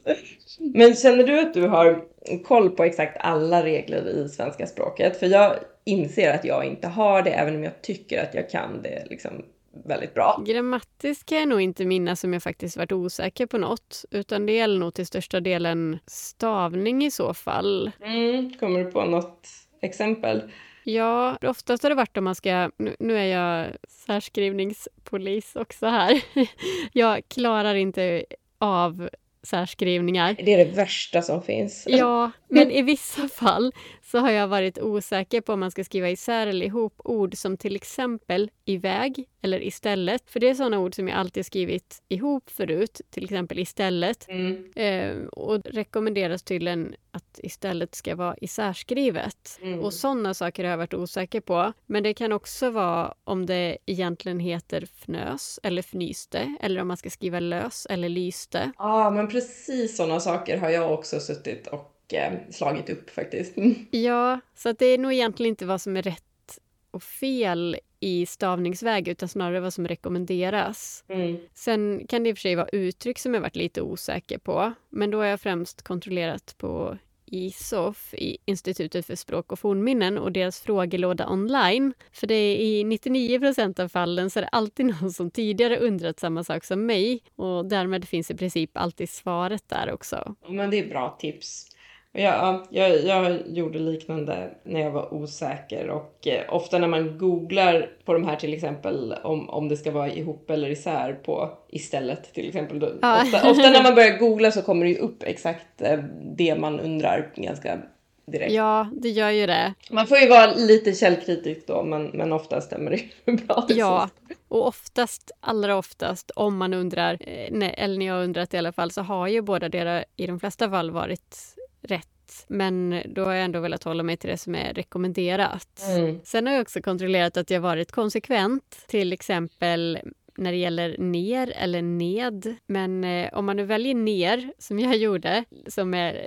[0.59, 2.05] Men känner du att du har
[2.45, 5.17] koll på exakt alla regler i svenska språket?
[5.19, 8.83] För jag inser att jag inte har det, även om jag tycker att jag kan
[8.83, 9.45] det liksom
[9.85, 10.43] väldigt bra.
[10.47, 14.53] Grammatiskt kan jag nog inte minnas som jag faktiskt varit osäker på något, utan det
[14.53, 17.91] gäller nog till största delen stavning i så fall.
[18.03, 19.49] Mm, kommer du på något
[19.83, 20.43] exempel?
[20.89, 22.71] Ja, oftast har det varit om man ska...
[22.77, 26.23] Nu, nu är jag särskrivningspolis också här.
[26.93, 28.25] jag klarar inte
[28.59, 29.09] av
[29.43, 30.37] särskrivningar.
[30.45, 31.85] Det är det värsta som finns.
[31.89, 33.73] Ja, men i vissa fall
[34.11, 37.57] så har jag varit osäker på om man ska skriva isär eller ihop ord som
[37.57, 40.31] till exempel iväg eller istället.
[40.31, 44.29] För det är sådana ord som jag alltid skrivit ihop förut, till exempel istället.
[44.29, 44.71] Mm.
[44.77, 49.59] Eh, och rekommenderas tydligen att istället ska vara isärskrivet.
[49.63, 49.81] Mm.
[49.81, 51.73] Och sådana saker har jag varit osäker på.
[51.87, 56.97] Men det kan också vara om det egentligen heter fnös eller fnyste eller om man
[56.97, 58.73] ska skriva lös eller lyste.
[58.79, 63.55] Ja, men precis sådana saker har jag också suttit och Eh, slagit upp faktiskt.
[63.91, 66.59] Ja, så det är nog egentligen inte vad som är rätt
[66.91, 71.05] och fel i stavningsväg utan snarare vad som rekommenderas.
[71.09, 71.39] Mm.
[71.55, 74.73] Sen kan det i och för sig vara uttryck som jag varit lite osäker på
[74.89, 76.99] men då har jag främst kontrollerat på
[77.31, 81.95] ISOF, i Institutet för språk och fornminnen och deras frågelåda online.
[82.13, 85.79] För det är i 99 procent av fallen så är det alltid någon som tidigare
[85.79, 90.35] undrat samma sak som mig och därmed finns i princip alltid svaret där också.
[90.49, 91.67] Men det är bra tips.
[92.13, 97.91] Ja, jag, jag gjorde liknande när jag var osäker och eh, ofta när man googlar
[98.05, 102.35] på de här till exempel om, om det ska vara ihop eller isär på istället
[102.35, 102.79] till exempel.
[102.79, 103.23] Då, ja.
[103.23, 105.99] ofta, ofta, när man börjar googla så kommer det ju upp exakt eh,
[106.37, 107.79] det man undrar ganska
[108.27, 108.53] direkt.
[108.53, 109.75] Ja, det gör ju det.
[109.91, 113.67] Man får ju vara lite källkritisk då, men, men oftast stämmer det ju bra.
[113.69, 114.09] Ja,
[114.49, 118.91] och oftast, allra oftast, om man undrar, eh, eller när jag undrat i alla fall,
[118.91, 122.45] så har ju båda deras i de flesta fall varit rätt.
[122.49, 125.83] Men då har jag ändå velat hålla mig till det som är rekommenderat.
[125.89, 126.21] Mm.
[126.25, 128.85] Sen har jag också kontrollerat att jag varit konsekvent.
[128.87, 129.99] Till exempel
[130.39, 132.57] när det gäller ner eller ned.
[132.67, 136.27] Men eh, om man nu väljer ner, som jag gjorde, som är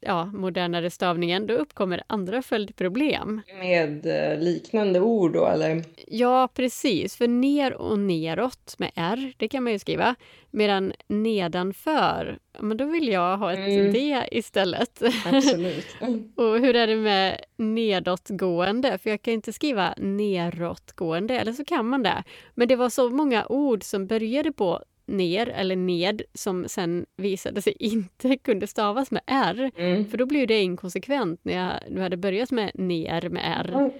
[0.00, 3.40] ja, modernare stavningen, då uppkommer andra följdproblem.
[3.58, 5.84] Med eh, liknande ord då, eller?
[6.06, 7.16] Ja, precis.
[7.16, 10.14] För ner och neråt med R, det kan man ju skriva.
[10.50, 13.92] Medan nedanför, men då vill jag ha ett mm.
[13.92, 15.02] D istället.
[15.26, 15.86] Absolut.
[16.36, 18.98] och hur är det med nedåtgående?
[18.98, 22.24] För jag kan inte skriva neråtgående, eller så kan man det.
[22.54, 27.62] Men det var så många ord som började på ner eller ned som sen visade
[27.62, 29.70] sig inte kunde stavas med R.
[29.76, 30.04] Mm.
[30.04, 33.90] För då blev det inkonsekvent när jag nu hade börjat med ner med R.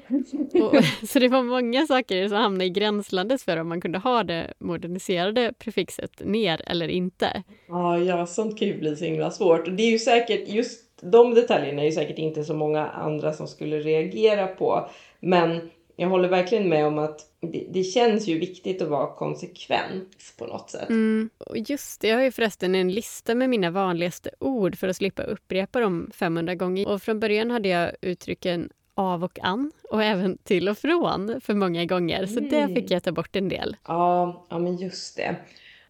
[0.63, 4.25] Och, så det var många saker som hamnade i gränslandet för om man kunde ha
[4.25, 7.43] det moderniserade prefixet ner eller inte.
[7.69, 9.69] Ja, ja sånt kan ju bli så himla svårt.
[9.69, 13.33] Och det är ju säkert just de detaljerna är ju säkert inte så många andra
[13.33, 14.89] som skulle reagera på.
[15.21, 20.35] Men jag håller verkligen med om att det, det, känns ju viktigt att vara konsekvent
[20.39, 20.89] på något sätt.
[20.89, 21.31] Mm.
[21.39, 24.97] Och just det, jag har ju förresten en lista med mina vanligaste ord för att
[24.97, 26.89] slippa upprepa dem 500 gånger.
[26.89, 31.55] Och från början hade jag uttrycken av och an och även till och från för
[31.55, 32.27] många gånger.
[32.27, 32.51] Så mm.
[32.51, 33.77] det fick jag ta bort en del.
[33.87, 35.37] Ja, ja men just det.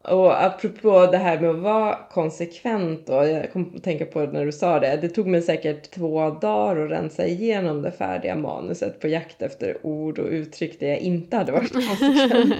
[0.09, 4.47] Och apropå det här med att vara konsekvent då, jag kom att tänka på när
[4.47, 4.99] du sa det.
[5.03, 9.87] Det tog mig säkert två dagar att rensa igenom det färdiga manuset på jakt efter
[9.87, 12.55] ord och uttryck där jag inte hade varit konsekvent.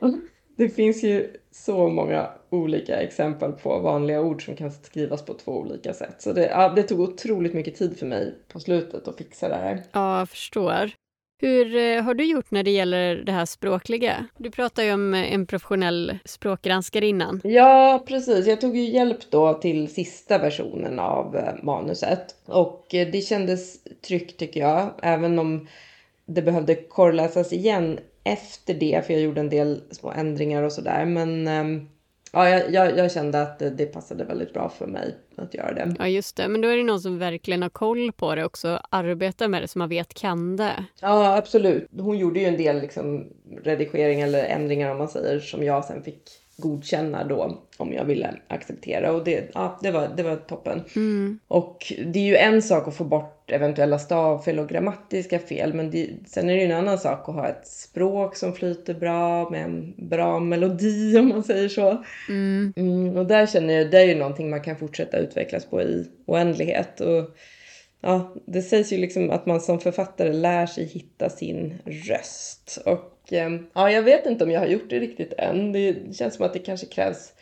[0.56, 5.52] det finns ju så många olika exempel på vanliga ord som kan skrivas på två
[5.52, 6.16] olika sätt.
[6.18, 9.54] Så det, ja, det tog otroligt mycket tid för mig på slutet att fixa det
[9.54, 9.82] här.
[9.92, 10.90] Ja, jag förstår.
[11.42, 14.26] Hur eh, har du gjort när det gäller det här språkliga?
[14.38, 17.40] Du pratade ju om eh, en professionell språkgranskare innan.
[17.44, 18.46] Ja, precis.
[18.46, 23.76] Jag tog ju hjälp då till sista versionen av eh, manuset och det kändes
[24.08, 25.68] tryggt tycker jag, även om
[26.26, 31.04] det behövde korrläsas igen efter det, för jag gjorde en del små ändringar och sådär.
[31.04, 31.88] Men ehm,
[32.32, 35.94] ja, jag, jag, jag, kände att det passade väldigt bra för mig att göra det.
[35.98, 36.48] Ja, just det.
[36.48, 39.68] Men då är det någon som verkligen har koll på det också, arbetar med det,
[39.68, 40.84] som man vet kan det.
[41.00, 41.88] Ja, absolut.
[41.98, 43.26] Hon gjorde ju en del liksom,
[43.62, 48.34] redigering eller ändringar om man säger, som jag sen fick godkänna då om jag ville
[48.48, 50.82] acceptera och det, ja, det, var, det var toppen.
[50.96, 51.38] Mm.
[51.48, 55.90] Och det är ju en sak att få bort eventuella stavfel och grammatiska fel men
[55.90, 59.50] det, sen är det ju en annan sak att ha ett språk som flyter bra
[59.50, 62.04] med en bra melodi om man säger så.
[62.28, 62.72] Mm.
[62.76, 66.10] Mm, och där känner jag, det är ju någonting man kan fortsätta utvecklas på i
[66.26, 67.00] oändlighet.
[67.00, 67.36] Och,
[68.00, 72.82] ja, det sägs ju liksom att man som författare lär sig hitta sin röst.
[72.86, 73.11] Och
[73.72, 75.72] ja, jag vet inte om jag har gjort det riktigt än.
[75.72, 77.32] Det känns som att det kanske krävs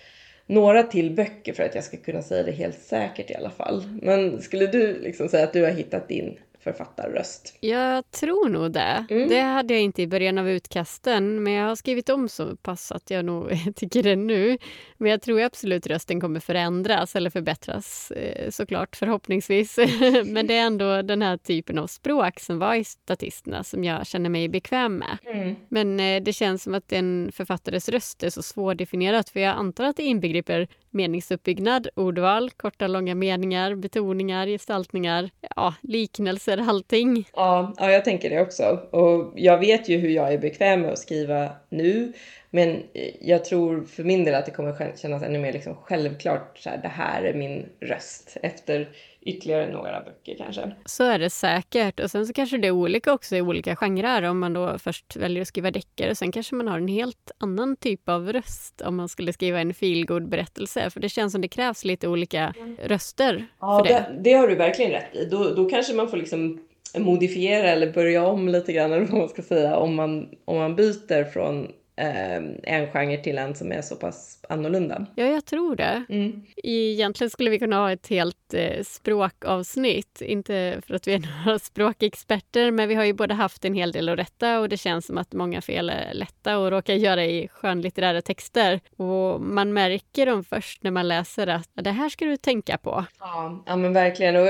[0.46, 3.84] några till böcker för att jag ska kunna säga det helt säkert i alla fall.
[4.02, 7.54] Men skulle du liksom säga att du har hittat din författarröst.
[7.60, 9.06] Jag tror nog det.
[9.10, 9.28] Mm.
[9.28, 12.92] Det hade jag inte i början av utkasten, men jag har skrivit om så pass
[12.92, 14.58] att jag nog tycker det nu.
[15.00, 19.76] Men jag tror absolut rösten kommer förändras eller förbättras eh, såklart, förhoppningsvis.
[20.24, 24.06] men det är ändå den här typen av språk som var i statisterna som jag
[24.06, 25.18] känner mig bekväm med.
[25.26, 25.56] Mm.
[25.68, 29.84] Men eh, det känns som att en författares röst är så svårdefinierat för jag antar
[29.84, 37.28] att det inbegriper meningsuppbyggnad, ordval, korta långa meningar, betoningar, gestaltningar, ja, liknelser, allting.
[37.34, 38.64] Ja, ja, jag tänker det också.
[38.90, 42.12] Och jag vet ju hur jag är bekväm med att skriva nu.
[42.50, 42.82] Men
[43.20, 46.78] jag tror för min del att det kommer kännas ännu mer liksom självklart så här,
[46.82, 48.88] det här är min röst efter
[49.20, 50.72] ytterligare några böcker kanske.
[50.84, 52.00] Så är det säkert.
[52.00, 54.22] Och sen så kanske det är olika också i olika genrer.
[54.22, 57.76] Om man då först väljer att skriva deckare, sen kanske man har en helt annan
[57.76, 60.90] typ av röst om man skulle skriva en feelgood berättelse.
[60.90, 64.06] För det känns som det krävs lite olika röster ja, för det.
[64.14, 64.20] det.
[64.22, 65.24] det har du verkligen rätt i.
[65.24, 66.60] Då, då kanske man får liksom
[66.98, 70.76] modifiera eller börja om lite grann eller vad man ska säga om man, om man
[70.76, 71.70] byter från eh,
[72.62, 75.06] en genre till en som är så pass annorlunda.
[75.14, 76.04] Ja, jag tror det.
[76.08, 76.42] Mm.
[76.56, 80.20] Egentligen skulle vi kunna ha ett helt eh, språkavsnitt.
[80.20, 83.92] Inte för att vi är några språkexperter, men vi har ju både haft en hel
[83.92, 87.24] del att rätta och det känns som att många fel är lätta att råka göra
[87.24, 88.80] i skönlitterära texter.
[88.96, 93.04] Och man märker dem först när man läser att det här ska du tänka på.
[93.18, 94.36] Ja, ja men verkligen.
[94.36, 94.48] Och,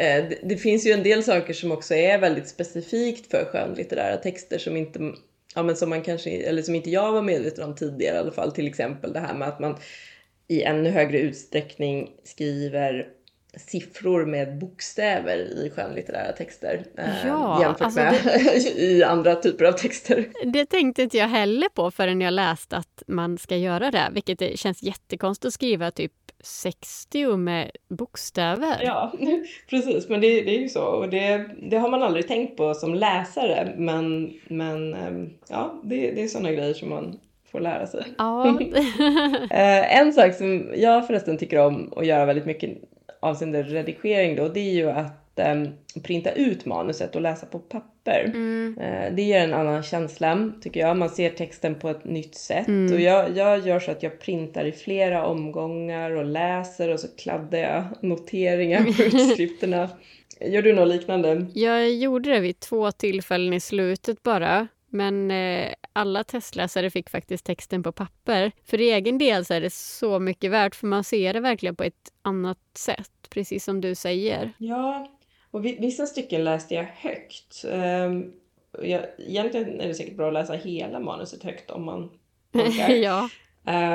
[0.00, 4.58] eh, det finns ju en del saker som också är väldigt specifikt för skönlitterära texter
[4.58, 5.12] som inte
[5.54, 8.32] ja, men som man kanske, eller som inte jag var medveten om tidigare i alla
[8.32, 9.76] fall, till exempel det här med att man
[10.48, 13.08] i ännu högre utsträckning skriver
[13.56, 19.64] siffror med bokstäver i skönlitterära texter eh, ja, jämfört alltså med det, i andra typer
[19.64, 20.28] av texter.
[20.44, 24.58] Det tänkte inte jag heller på förrän jag läste att man ska göra det, vilket
[24.58, 28.76] känns jättekonstigt att skriva typ 60 med bokstäver.
[28.80, 29.12] Ja,
[29.70, 30.08] precis.
[30.08, 30.84] Men det, det är ju så.
[30.84, 33.74] Och det, det, har man aldrig tänkt på som läsare.
[33.76, 37.18] Men, men ehm, ja, det, det är sådana grejer som man
[37.52, 38.04] får lära sig.
[38.18, 38.58] Ja.
[39.50, 42.78] Eh, en sak som jag förresten tycker om att göra väldigt mycket
[43.22, 45.68] avseende redigering då, det är ju att um,
[46.02, 48.24] printa ut manuset och läsa på papper.
[48.24, 48.78] Mm.
[48.80, 50.96] Uh, det ger en annan känsla tycker jag.
[50.96, 52.68] Man ser texten på ett nytt sätt.
[52.68, 52.94] Mm.
[52.94, 57.08] Och jag, jag gör så att jag printar i flera omgångar och läser och så
[57.16, 59.88] kladdar jag noteringar på utskrifterna.
[60.40, 61.46] Gör du något liknande?
[61.54, 64.68] Jag gjorde det vid två tillfällen i slutet bara.
[64.88, 68.52] Men eh, alla testläsare fick faktiskt texten på papper.
[68.64, 71.84] För egen del så är det så mycket värt för man ser det verkligen på
[71.84, 74.52] ett annat sätt, precis som du säger.
[74.58, 75.08] Ja,
[75.50, 77.64] och vissa stycken läste jag högt.
[77.64, 78.32] Um,
[78.82, 82.10] jag, egentligen är det säkert bra att läsa hela manuset högt om man
[82.52, 82.88] orkar.
[82.88, 83.28] ja.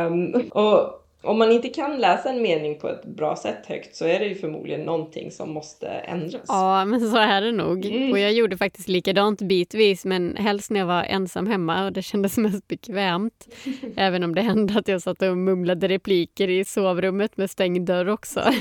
[0.08, 4.06] Um, och om man inte kan läsa en mening på ett bra sätt högt så
[4.06, 6.42] är det ju förmodligen någonting som måste ändras.
[6.48, 7.86] Ja, men så är det nog.
[7.86, 8.12] Mm.
[8.12, 12.02] Och jag gjorde faktiskt likadant bitvis, men helst när jag var ensam hemma och det
[12.02, 13.48] kändes mest bekvämt.
[13.96, 18.08] Även om det hände att jag satt och mumlade repliker i sovrummet med stängd dörr
[18.08, 18.40] också.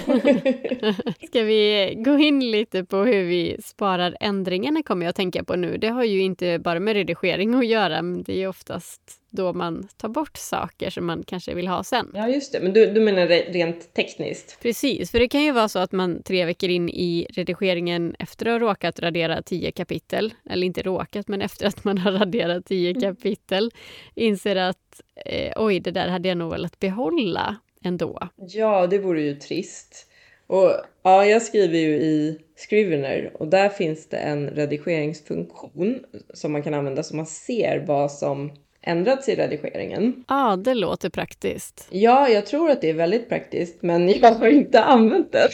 [1.27, 5.57] Ska vi gå in lite på hur vi sparar ändringarna kommer jag att tänka på
[5.57, 5.79] nu.
[5.79, 9.89] Det har ju inte bara med redigering att göra, men det är oftast då man
[9.97, 12.11] tar bort saker som man kanske vill ha sen.
[12.15, 12.61] Ja, just det.
[12.61, 14.59] Men du, du menar rent tekniskt?
[14.63, 18.47] Precis, för det kan ju vara så att man tre veckor in i redigeringen efter
[18.47, 22.67] att ha råkat radera tio kapitel, eller inte råkat, men efter att man har raderat
[22.67, 23.03] tio mm.
[23.03, 23.71] kapitel,
[24.15, 28.29] inser att eh, oj, det där hade jag nog velat behålla ändå.
[28.37, 30.07] Ja, det vore ju trist.
[30.47, 30.73] Och
[31.03, 36.75] ja, jag skriver ju i Scrivener och där finns det en redigeringsfunktion som man kan
[36.75, 38.53] använda så man ser vad som
[38.87, 40.25] ändrats i redigeringen.
[40.29, 41.89] Ja, ah, det låter praktiskt.
[41.91, 45.49] Ja, jag tror att det är väldigt praktiskt, men jag har inte använt det.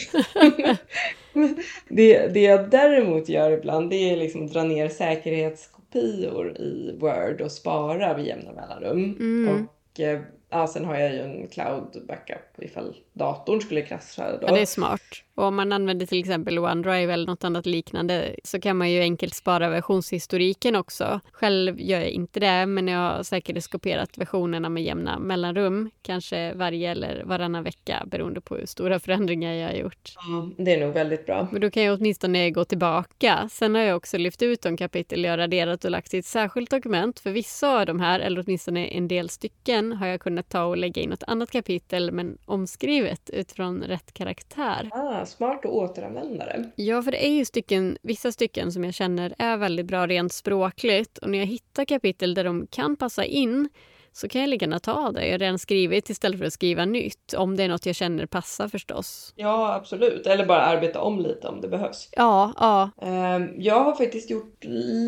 [1.89, 7.51] det, det jag däremot gör ibland, det är liksom dra ner säkerhetskopior i Word och
[7.51, 9.17] spara vid jämna mellanrum.
[9.19, 9.67] Mm.
[9.67, 10.19] Och eh,
[10.53, 14.31] ja, sen har jag ju en cloud backup ifall datorn skulle krascha.
[14.31, 14.47] Då.
[14.47, 15.01] Ja, det är smart.
[15.35, 19.01] Och om man använder till exempel OneDrive eller något annat liknande så kan man ju
[19.01, 21.19] enkelt spara versionshistoriken också.
[21.31, 25.91] Själv gör jag inte det, men jag har säkerhetskopierat versionerna med jämna mellanrum.
[26.01, 30.13] Kanske varje eller varannan vecka beroende på hur stora förändringar jag har gjort.
[30.15, 31.47] Ja, det är nog väldigt bra.
[31.51, 33.49] Men då kan jag åtminstone gå tillbaka.
[33.51, 36.69] Sen har jag också lyft ut de kapitel jag raderat och lagt i ett särskilt
[36.69, 37.19] dokument.
[37.19, 40.77] För vissa av de här, eller åtminstone en del stycken, har jag kunnat ta och
[40.77, 44.89] lägga in något annat kapitel men omskrivet utifrån rätt karaktär.
[44.91, 46.71] Ah, smart att återanvända det.
[46.75, 50.33] Ja, för det är ju stycken, vissa stycken som jag känner är väldigt bra rent
[50.33, 53.69] språkligt och när jag hittar kapitel där de kan passa in
[54.13, 57.33] så kan jag lika gärna ta det jag redan skrivit istället för att skriva nytt.
[57.33, 59.33] Om det är något jag känner passar förstås.
[59.35, 60.27] Ja, absolut.
[60.27, 62.09] Eller bara arbeta om lite om det behövs.
[62.11, 62.89] Ja, ja.
[63.07, 64.63] Ehm, jag har faktiskt gjort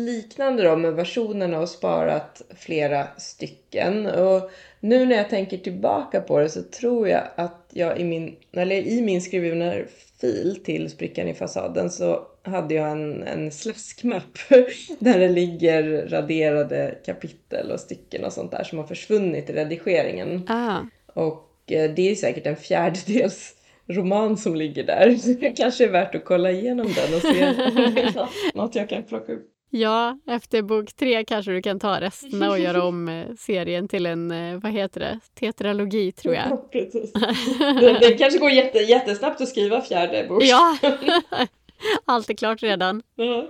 [0.06, 4.06] liknande då med versionerna och sparat flera stycken.
[4.06, 4.50] Och
[4.80, 8.76] nu när jag tänker tillbaka på det så tror jag att jag i min, eller
[8.76, 14.38] i min skrivna-fil till sprickan i fasaden så hade jag en, en slaskmapp
[14.98, 20.46] där det ligger raderade kapitel och stycken och sånt där som har försvunnit i redigeringen.
[20.48, 20.78] Ah.
[21.14, 23.54] Och eh, det är säkert en fjärdedels
[23.86, 25.14] roman som ligger där.
[25.18, 28.74] Så det kanske är värt att kolla igenom den och se om det är något
[28.74, 29.52] jag kan plocka upp.
[29.70, 34.06] Ja, efter bok tre kanske du kan ta resten och göra om eh, serien till
[34.06, 36.44] en, eh, vad heter det, tetralogi tror jag.
[36.50, 37.12] Ja, precis.
[37.58, 40.42] Det, det kanske går jätte, jättesnabbt att skriva fjärde bok.
[40.44, 40.78] Ja,
[42.04, 43.02] allt är klart redan.
[43.14, 43.48] Ja.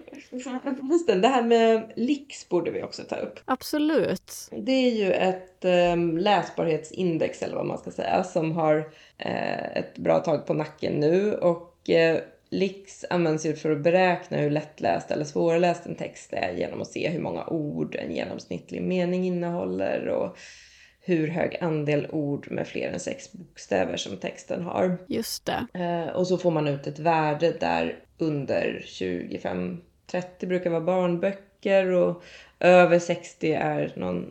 [1.06, 3.40] det här med LIX borde vi också ta upp.
[3.44, 4.32] Absolut.
[4.50, 8.78] Det är ju ett um, läsbarhetsindex eller vad man ska säga som har
[9.26, 12.20] uh, ett bra tag på nacken nu och uh,
[12.50, 16.86] LIX används ju för att beräkna hur lättläst eller svårläst en text är genom att
[16.90, 20.36] se hur många ord en genomsnittlig mening innehåller och
[21.00, 24.98] hur hög andel ord med fler än sex bokstäver som texten har.
[25.08, 25.66] Just det.
[25.74, 29.80] Eh, och så får man ut ett värde där under 25-30
[30.40, 32.22] brukar vara barnböcker och
[32.60, 34.30] över 60 är någon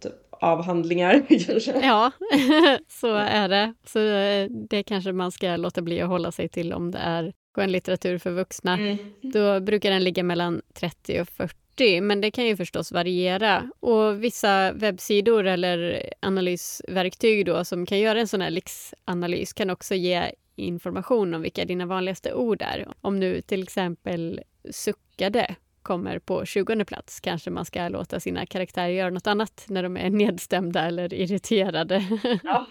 [0.00, 1.80] typ avhandlingar kanske.
[1.82, 2.12] Ja,
[2.88, 3.74] så är det.
[3.84, 7.32] Så eh, det kanske man ska låta bli att hålla sig till om det är
[7.54, 8.74] skönlitteratur för vuxna.
[8.74, 8.98] Mm.
[9.22, 13.70] Då brukar den ligga mellan 30 och 40 men det kan ju förstås variera.
[13.80, 19.94] Och vissa webbsidor eller analysverktyg då som kan göra en sån här LIX-analys kan också
[19.94, 22.88] ge information om vilka dina vanligaste ord är.
[23.00, 24.40] Om nu till exempel
[24.70, 29.82] suckade kommer på 20 plats kanske man ska låta sina karaktärer göra något annat när
[29.82, 32.04] de är nedstämda eller irriterade.
[32.42, 32.66] Ja,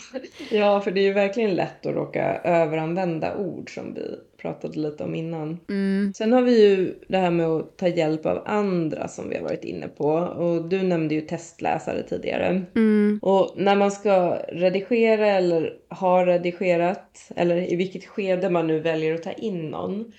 [0.51, 5.03] ja för det är ju verkligen lätt att råka överanvända ord som vi pratade lite
[5.03, 5.59] om innan.
[5.69, 6.13] Mm.
[6.15, 9.43] Sen har vi ju det här med att ta hjälp av andra som vi har
[9.43, 10.07] varit inne på.
[10.13, 12.61] Och du nämnde ju testläsare tidigare.
[12.75, 13.19] Mm.
[13.21, 19.15] Och när man ska redigera eller har redigerat, eller i vilket skede man nu väljer
[19.15, 20.13] att ta in någon,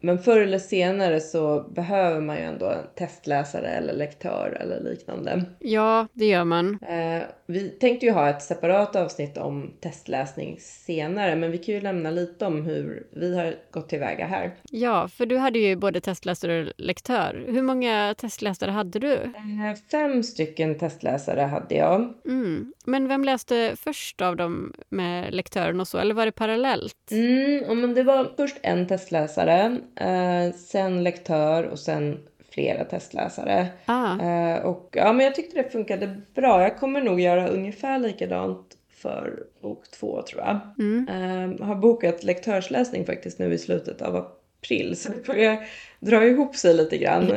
[0.00, 5.44] men förr eller senare så behöver man ju ändå en testläsare eller lektör eller liknande.
[5.58, 6.78] Ja, det gör man.
[6.88, 11.80] Ehm, vi tänkte ju ha ett separat avsnitt om testläsning senare, men vi kan ju
[11.80, 14.50] lämna lite om hur vi har gått tillväga här.
[14.70, 17.44] Ja, för du hade ju både testläsare och lektör.
[17.48, 19.14] Hur många testläsare hade du?
[19.14, 22.14] Ehm, fem stycken testläsare hade jag.
[22.26, 22.72] Mm.
[22.84, 27.10] Men vem läste först av dem med lektören och så, eller var det parallellt?
[27.10, 32.18] Mm, men det var först en testläsare testläsare, eh, sen lektör och sen
[32.50, 33.66] flera testläsare.
[33.86, 34.20] Ah.
[34.20, 36.62] Eh, och ja, men jag tyckte det funkade bra.
[36.62, 40.60] Jag kommer nog göra ungefär likadant för bok två tror jag.
[40.78, 41.08] Mm.
[41.08, 44.26] Eh, har bokat lektörsläsning faktiskt nu i slutet av
[44.62, 45.58] april så det börjar
[46.00, 47.30] dra ihop sig lite grann.
[47.30, 47.36] Och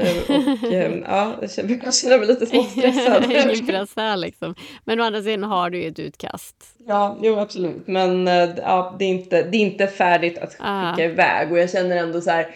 [0.72, 1.52] eh, ja, jag
[1.94, 3.24] känner mig lite småstressad.
[3.32, 4.56] Ingen press här liksom.
[4.84, 6.56] Men å andra sidan har du ju ett utkast.
[6.88, 7.88] Ja, jo absolut.
[7.88, 10.92] Men eh, ja, det, är inte, det är inte färdigt att ah.
[10.92, 12.56] skicka iväg och jag känner ändå så här.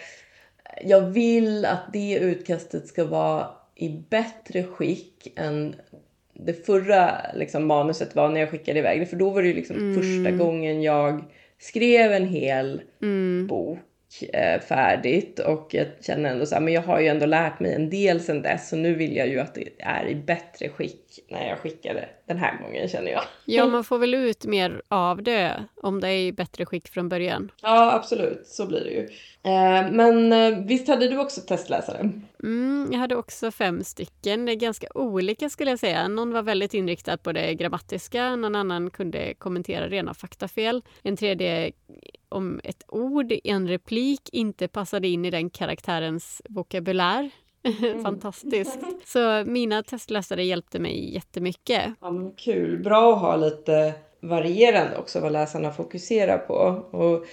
[0.84, 5.74] Jag vill att det utkastet ska vara i bättre skick än
[6.32, 9.06] det förra liksom, manuset var när jag skickade iväg det.
[9.06, 9.94] För då var det ju liksom mm.
[9.94, 11.24] första gången jag
[11.58, 13.46] skrev en hel mm.
[13.46, 13.78] bok
[14.68, 17.90] färdigt och jag känner ändå så här, men jag har ju ändå lärt mig en
[17.90, 21.48] del sedan dess så nu vill jag ju att det är i bättre skick när
[21.48, 23.22] jag skickar det den här gången känner jag.
[23.44, 27.08] Ja, man får väl ut mer av det om det är i bättre skick från
[27.08, 27.52] början.
[27.62, 29.08] Ja, absolut, så blir det ju.
[29.42, 32.10] Eh, men eh, visst hade du också testläsare?
[32.42, 34.46] Mm, jag hade också fem stycken.
[34.46, 36.08] Det är ganska olika skulle jag säga.
[36.08, 40.82] Någon var väldigt inriktad på det grammatiska, någon annan kunde kommentera rena faktafel.
[41.02, 41.72] En tredje
[42.30, 47.30] om ett ord i en replik inte passade in i den karaktärens vokabulär.
[47.62, 48.02] Mm.
[48.02, 48.78] Fantastiskt.
[49.04, 51.84] Så mina testläsare hjälpte mig jättemycket.
[52.00, 52.82] Ja, men kul.
[52.82, 56.54] Bra att ha lite varierande också vad läsarna fokuserar på.
[56.98, 57.26] Och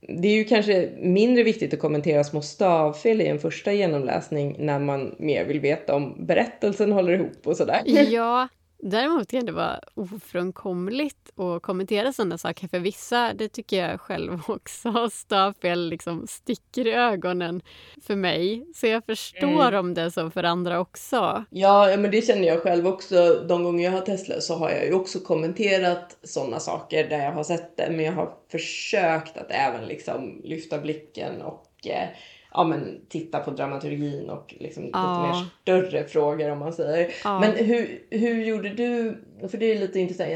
[0.00, 4.78] det är ju kanske mindre viktigt att kommentera små stavfel i en första genomläsning när
[4.78, 7.82] man mer vill veta om berättelsen håller ihop och sådär.
[7.86, 8.48] Ja,
[8.86, 14.40] Däremot kan det vara ofrånkomligt att kommentera sådana saker för vissa, det tycker jag själv
[14.48, 17.62] också, stavfel liksom sticker i ögonen
[18.02, 18.66] för mig.
[18.74, 19.80] Så jag förstår mm.
[19.80, 21.44] om det är så för andra också.
[21.50, 23.44] Ja, men det känner jag själv också.
[23.48, 27.32] De gånger jag har testat så har jag ju också kommenterat sådana saker där jag
[27.32, 32.08] har sett det, men jag har försökt att även liksom lyfta blicken och eh,
[32.54, 35.28] ja, men, titta på dramaturgin och liksom ja.
[35.28, 37.14] lite mer större frågor om man säger.
[37.24, 37.40] Ja.
[37.40, 40.30] Men hur, hur gjorde du, för det är lite intressant,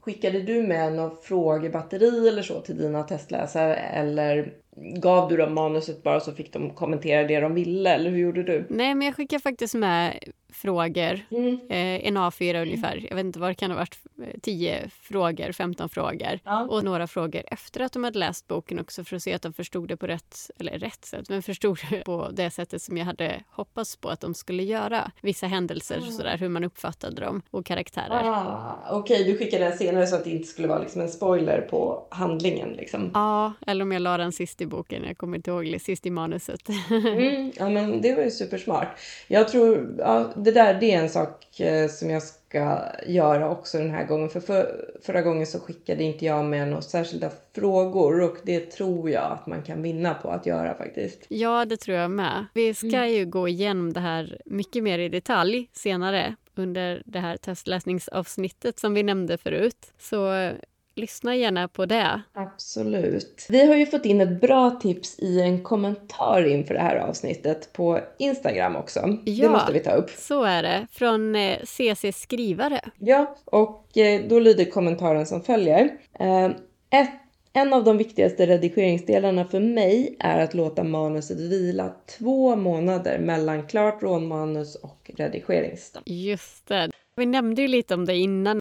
[0.00, 6.02] skickade du med något frågebatteri eller så till dina testläsare eller gav du dem manuset
[6.02, 8.66] bara så fick de kommentera det de ville eller hur gjorde du?
[8.68, 10.18] Nej, men jag skickade faktiskt med
[10.52, 11.54] frågor, mm.
[11.68, 13.06] eh, en A4 ungefär.
[13.08, 13.98] Jag vet inte vad det kan ha varit,
[14.42, 16.40] 10 frågor, 15 frågor.
[16.44, 16.66] Ja.
[16.66, 19.52] Och några frågor efter att de hade läst boken också för att se att de
[19.52, 23.04] förstod det på rätt, eller rätt sätt, men förstod det på det sättet som jag
[23.04, 25.10] hade hoppats på att de skulle göra.
[25.20, 26.10] Vissa händelser, mm.
[26.10, 28.24] sådär, hur man uppfattade dem och karaktärer.
[28.24, 31.08] Ah, Okej, okay, du skickade den senare så att det inte skulle vara liksom en
[31.08, 32.72] spoiler på handlingen.
[32.72, 33.10] Liksom.
[33.14, 36.10] Ja, eller om jag la den sist i boken, jag kommer inte ihåg, sist i
[36.10, 36.68] manuset.
[36.90, 38.88] mm, ja, men det var ju supersmart.
[39.28, 43.78] Jag tror, ja, det där det är en sak eh, som jag ska göra också
[43.78, 44.28] den här gången.
[44.28, 49.10] För, för förra gången så skickade inte jag med några särskilda frågor och det tror
[49.10, 51.26] jag att man kan vinna på att göra faktiskt.
[51.28, 52.46] Ja, det tror jag med.
[52.54, 53.12] Vi ska mm.
[53.12, 58.94] ju gå igenom det här mycket mer i detalj senare under det här testläsningsavsnittet som
[58.94, 59.92] vi nämnde förut.
[59.98, 60.50] Så
[60.94, 62.22] lyssna gärna på det.
[62.32, 63.46] Absolut.
[63.48, 67.72] Vi har ju fått in ett bra tips i en kommentar inför det här avsnittet
[67.72, 69.00] på Instagram också.
[69.24, 70.10] Ja, det måste vi ta upp.
[70.10, 72.80] Så är det, från CC eh, Skrivare.
[72.98, 75.90] Ja, och eh, då lyder kommentaren som följer.
[76.20, 76.44] Eh,
[76.90, 77.10] ett
[77.52, 83.66] en av de viktigaste redigeringsdelarna för mig är att låta manuset vila två månader mellan
[83.66, 86.02] klart rånmanus och redigeringsstart.
[86.06, 86.90] Just det.
[87.16, 88.60] Vi nämnde ju lite om det innan,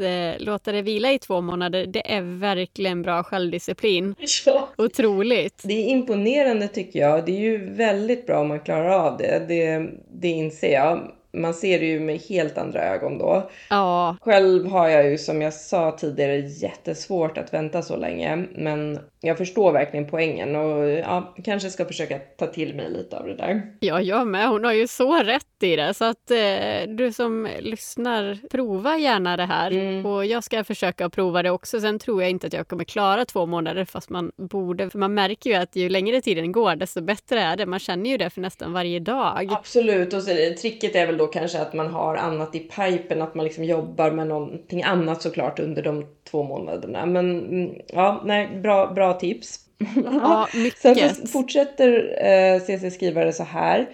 [0.00, 4.14] att eh, låta det vila i två månader, det är verkligen bra självdisciplin.
[4.46, 4.68] Ja.
[4.78, 5.62] Otroligt.
[5.64, 7.26] Det är imponerande tycker jag.
[7.26, 9.44] Det är ju väldigt bra om man klarar av det.
[9.48, 13.50] Det, det inser jag man ser det ju med helt andra ögon då.
[13.70, 14.16] Ja.
[14.20, 18.44] Själv har jag ju som jag sa tidigare jättesvårt att vänta så länge.
[18.54, 23.26] Men jag förstår verkligen poängen och ja, kanske ska försöka ta till mig lite av
[23.26, 23.62] det där.
[23.80, 24.48] Ja, jag med.
[24.48, 25.94] Hon har ju så rätt i det.
[25.94, 29.70] Så att eh, du som lyssnar, prova gärna det här.
[29.70, 30.06] Mm.
[30.06, 31.80] Och jag ska försöka prova det också.
[31.80, 34.90] Sen tror jag inte att jag kommer klara två månader fast man borde.
[34.90, 37.66] För man märker ju att ju längre tiden går desto bättre är det.
[37.66, 39.52] Man känner ju det för nästan varje dag.
[39.52, 40.14] Absolut.
[40.14, 40.30] Och så,
[40.60, 43.22] tricket är väl då kanske att man har annat i pipen.
[43.22, 47.06] Att man liksom jobbar med någonting annat såklart under de två månaderna.
[47.06, 49.60] Men mm, ja, nej, bra, bra tips.
[50.04, 51.16] Ja, mycket.
[51.16, 53.88] Sen fortsätter eh, CC skrivare så här.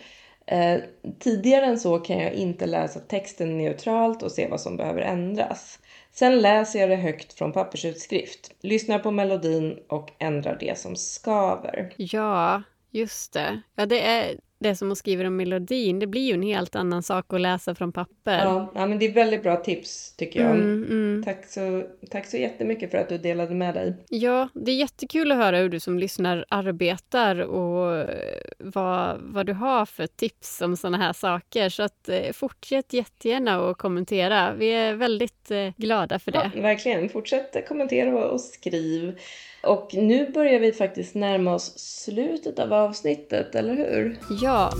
[0.46, 0.80] Eh,
[1.18, 5.78] tidigare än så kan jag inte läsa texten neutralt och se vad som behöver ändras.
[6.12, 11.94] Sen läser jag det högt från pappersutskrift, lyssnar på melodin och ändrar det som skaver.
[11.96, 13.62] Ja, just det.
[13.74, 17.02] Ja, det är det som hon skriver om melodin, det blir ju en helt annan
[17.02, 18.38] sak att läsa från papper.
[18.38, 20.50] Ja, ja men det är väldigt bra tips tycker jag.
[20.50, 21.22] Mm, mm.
[21.24, 23.96] Tack, så, tack så jättemycket för att du delade med dig.
[24.08, 29.46] Ja, det är jättekul att höra hur du som lyssnar arbetar och eh, vad, vad
[29.46, 31.68] du har för tips om sådana här saker.
[31.68, 34.54] Så att, eh, fortsätt jättegärna att kommentera.
[34.54, 36.50] Vi är väldigt eh, glada för det.
[36.54, 37.08] Ja, verkligen.
[37.08, 39.18] Fortsätt kommentera och skriv.
[39.66, 44.18] Och nu börjar vi faktiskt närma oss slutet av avsnittet, eller hur?
[44.42, 44.72] Ja.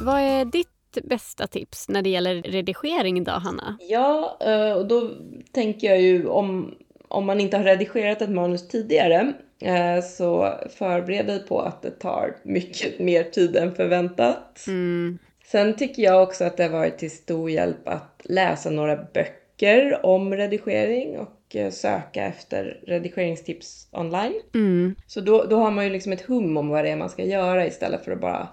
[0.00, 0.68] Vad är ditt
[1.02, 3.78] bästa tips när det gäller redigering då, Hanna?
[3.80, 5.10] Ja, eh, och då
[5.52, 6.74] tänker jag ju om,
[7.08, 11.90] om man inte har redigerat ett manus tidigare eh, så förbered dig på att det
[11.90, 14.66] tar mycket mer tid än förväntat.
[14.66, 15.18] Mm.
[15.44, 19.45] Sen tycker jag också att det har varit till stor hjälp att läsa några böcker
[19.56, 24.40] böcker om redigering och eh, söka efter redigeringstips online.
[24.54, 24.94] Mm.
[25.06, 27.24] Så då, då har man ju liksom ett hum om vad det är man ska
[27.24, 28.48] göra istället för att bara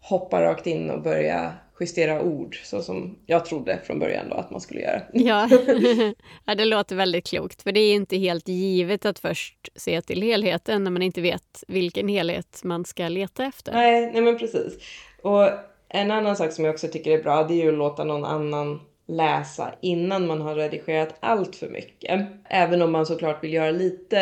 [0.00, 4.50] hoppa rakt in och börja justera ord så som jag trodde från början då att
[4.50, 5.02] man skulle göra.
[5.12, 5.48] Ja.
[6.44, 10.22] ja, det låter väldigt klokt för det är inte helt givet att först se till
[10.22, 13.72] helheten när man inte vet vilken helhet man ska leta efter.
[13.72, 14.78] Nej, nej men precis.
[15.22, 15.48] Och
[15.88, 18.24] en annan sak som jag också tycker är bra det är ju att låta någon
[18.24, 22.26] annan läsa innan man har redigerat allt för mycket.
[22.44, 24.18] Även om man såklart vill göra lite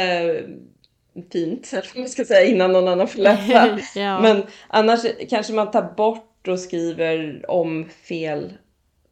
[1.32, 3.78] fint, eller vad man ska säga, innan någon annan får läsa.
[4.00, 4.20] ja.
[4.20, 8.52] Men annars kanske man tar bort och skriver om fel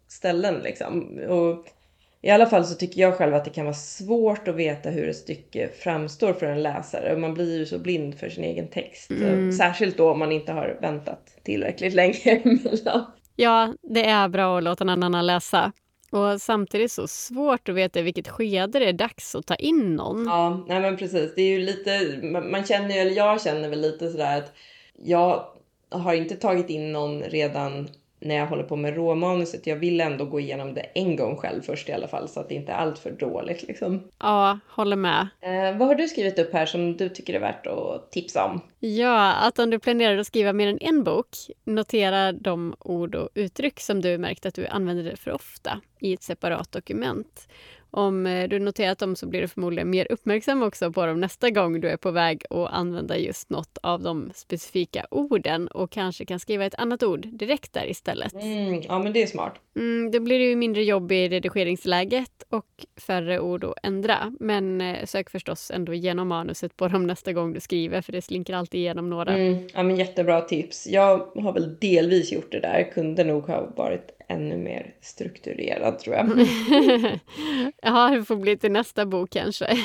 [0.09, 1.19] ställen liksom.
[1.29, 1.67] Och
[2.23, 5.09] i alla fall så tycker jag själv att det kan vara svårt att veta hur
[5.09, 7.17] ett stycke framstår för en läsare.
[7.17, 9.11] Man blir ju så blind för sin egen text.
[9.11, 9.53] Mm.
[9.53, 13.05] Särskilt då om man inte har väntat tillräckligt länge emellan.
[13.37, 15.73] Ja, det är bra att låta någon annan läsa.
[16.11, 20.27] Och samtidigt så svårt att veta vilket skede det är dags att ta in någon.
[20.27, 21.35] Ja, nej men precis.
[21.35, 22.21] Det är ju lite,
[22.51, 24.53] man känner ju, eller jag känner väl lite sådär att
[25.05, 25.45] jag
[25.91, 27.89] har inte tagit in någon redan
[28.25, 29.67] när jag håller på med råmanuset.
[29.67, 32.49] Jag vill ändå gå igenom det en gång själv först i alla fall så att
[32.49, 34.03] det inte är allt för dåligt liksom.
[34.19, 35.29] Ja, håller med.
[35.41, 38.61] Eh, vad har du skrivit upp här som du tycker är värt att tipsa om?
[38.79, 41.29] Ja, att om du planerar att skriva mer än en bok,
[41.65, 46.23] notera de ord och uttryck som du märkt att du använder för ofta i ett
[46.23, 47.49] separat dokument.
[47.95, 51.51] Om eh, du noterat dem så blir du förmodligen mer uppmärksam också på dem nästa
[51.51, 56.25] gång du är på väg att använda just något av de specifika orden och kanske
[56.25, 58.35] kan skriva ett annat ord direkt där istället.
[58.35, 59.55] Mm, ja, men det är smart.
[59.77, 64.33] Mm, då blir det ju mindre jobb i redigeringsläget och färre ord att ändra.
[64.41, 68.23] Men eh, sök förstås ändå igenom manuset på dem nästa gång du skriver för det
[68.23, 69.35] slinker alltid igenom några.
[69.35, 70.87] Mm, ja, men jättebra tips.
[70.87, 72.91] Jag har väl delvis gjort det där.
[72.95, 76.27] Kunde nog ha varit ännu mer strukturerad tror jag.
[77.83, 79.67] ja, det får bli till nästa bok kanske.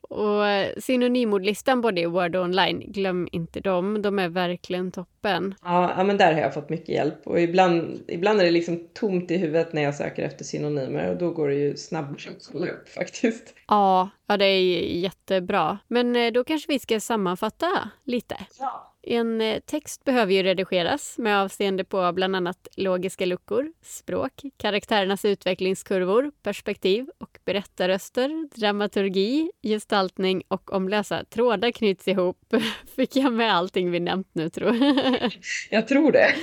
[0.00, 4.02] och eh, synonymordlistan både i Word och online, glöm inte dem.
[4.02, 5.54] De är verkligen toppen.
[5.62, 7.26] Ja, ja men där har jag fått mycket hjälp.
[7.26, 11.16] Och ibland, ibland är det liksom tomt i huvudet när jag söker efter synonymer och
[11.16, 13.54] då går det ju snabbare att kolla upp faktiskt.
[13.68, 15.78] Ja, ja, det är jättebra.
[15.88, 18.36] Men eh, då kanske vi ska sammanfatta lite.
[18.58, 18.93] Ja.
[19.06, 25.24] En eh, text behöver ju redigeras med avseende på bland annat logiska luckor, språk, karaktärernas
[25.24, 32.54] utvecklingskurvor, perspektiv och berättarröster, dramaturgi, gestaltning och om lösa trådar knyts ihop.
[32.96, 35.32] Fick jag med allting vi nämnt nu tror jag?
[35.70, 36.34] jag tror det.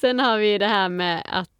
[0.00, 1.59] Sen har vi det här med att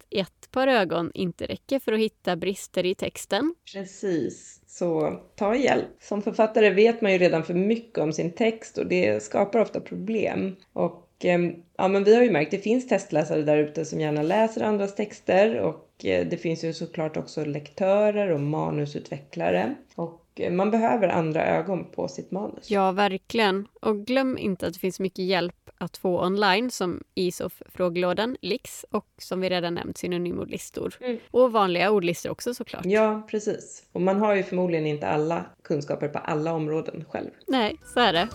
[0.51, 3.55] ett par ögon inte räcker för att hitta brister i texten.
[3.73, 4.61] Precis.
[4.67, 5.87] Så ta hjälp.
[5.99, 9.79] Som författare vet man ju redan för mycket om sin text och det skapar ofta
[9.79, 10.55] problem.
[10.73, 14.21] Och ehm, ja, men vi har ju märkt, det finns testläsare där ute som gärna
[14.21, 19.75] läser andras texter och eh, det finns ju såklart också lektörer och manusutvecklare.
[19.95, 22.71] Och eh, man behöver andra ögon på sitt manus.
[22.71, 23.67] Ja, verkligen.
[23.81, 29.07] Och glöm inte att det finns mycket hjälp att få online som ISOF-frågelådan, LIX och
[29.17, 30.95] som vi redan nämnt synonymordlistor.
[31.01, 31.17] Mm.
[31.31, 32.85] Och vanliga ordlistor också såklart.
[32.85, 33.83] Ja, precis.
[33.91, 37.29] Och man har ju förmodligen inte alla kunskaper på alla områden själv.
[37.47, 38.27] Nej, så är det.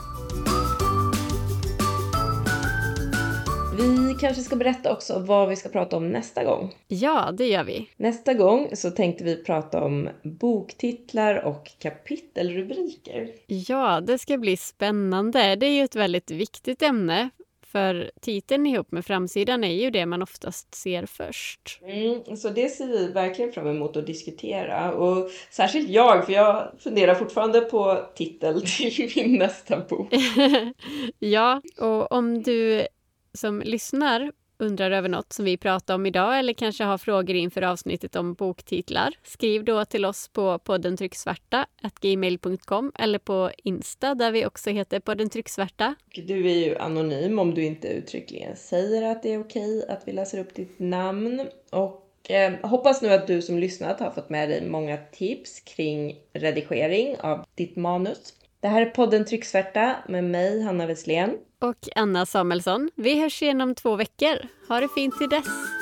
[3.76, 6.74] Vi kanske ska berätta också vad vi ska prata om nästa gång.
[6.88, 7.88] Ja, det gör vi.
[7.96, 13.30] Nästa gång så tänkte vi prata om boktitlar och kapitelrubriker.
[13.46, 15.56] Ja, det ska bli spännande.
[15.56, 17.30] Det är ju ett väldigt viktigt ämne.
[17.66, 21.80] För titeln ihop med framsidan är ju det man oftast ser först.
[21.82, 24.92] Mm, så det ser vi verkligen fram emot att diskutera.
[24.92, 30.14] Och särskilt jag, för jag funderar fortfarande på titel till min nästa bok.
[31.18, 32.86] ja, och om du
[33.36, 37.62] som lyssnar undrar över något som vi pratar om idag eller kanske har frågor inför
[37.62, 41.66] avsnittet om boktitlar, skriv då till oss på podden trycksvarta
[42.00, 45.94] gmail.com eller på Insta där vi också heter podden trycksvarta.
[46.14, 50.12] Du är ju anonym om du inte uttryckligen säger att det är okej att vi
[50.12, 51.46] läser upp ditt namn.
[51.70, 56.16] Och eh, hoppas nu att du som lyssnat har fått med dig många tips kring
[56.32, 58.32] redigering av ditt manus.
[58.60, 61.38] Det här är podden Trycksvärta med mig, Hanna Wesslén.
[61.66, 62.90] Och Anna Samuelsson.
[62.94, 64.38] Vi hörs igen om två veckor.
[64.68, 65.75] Ha det fint till dess.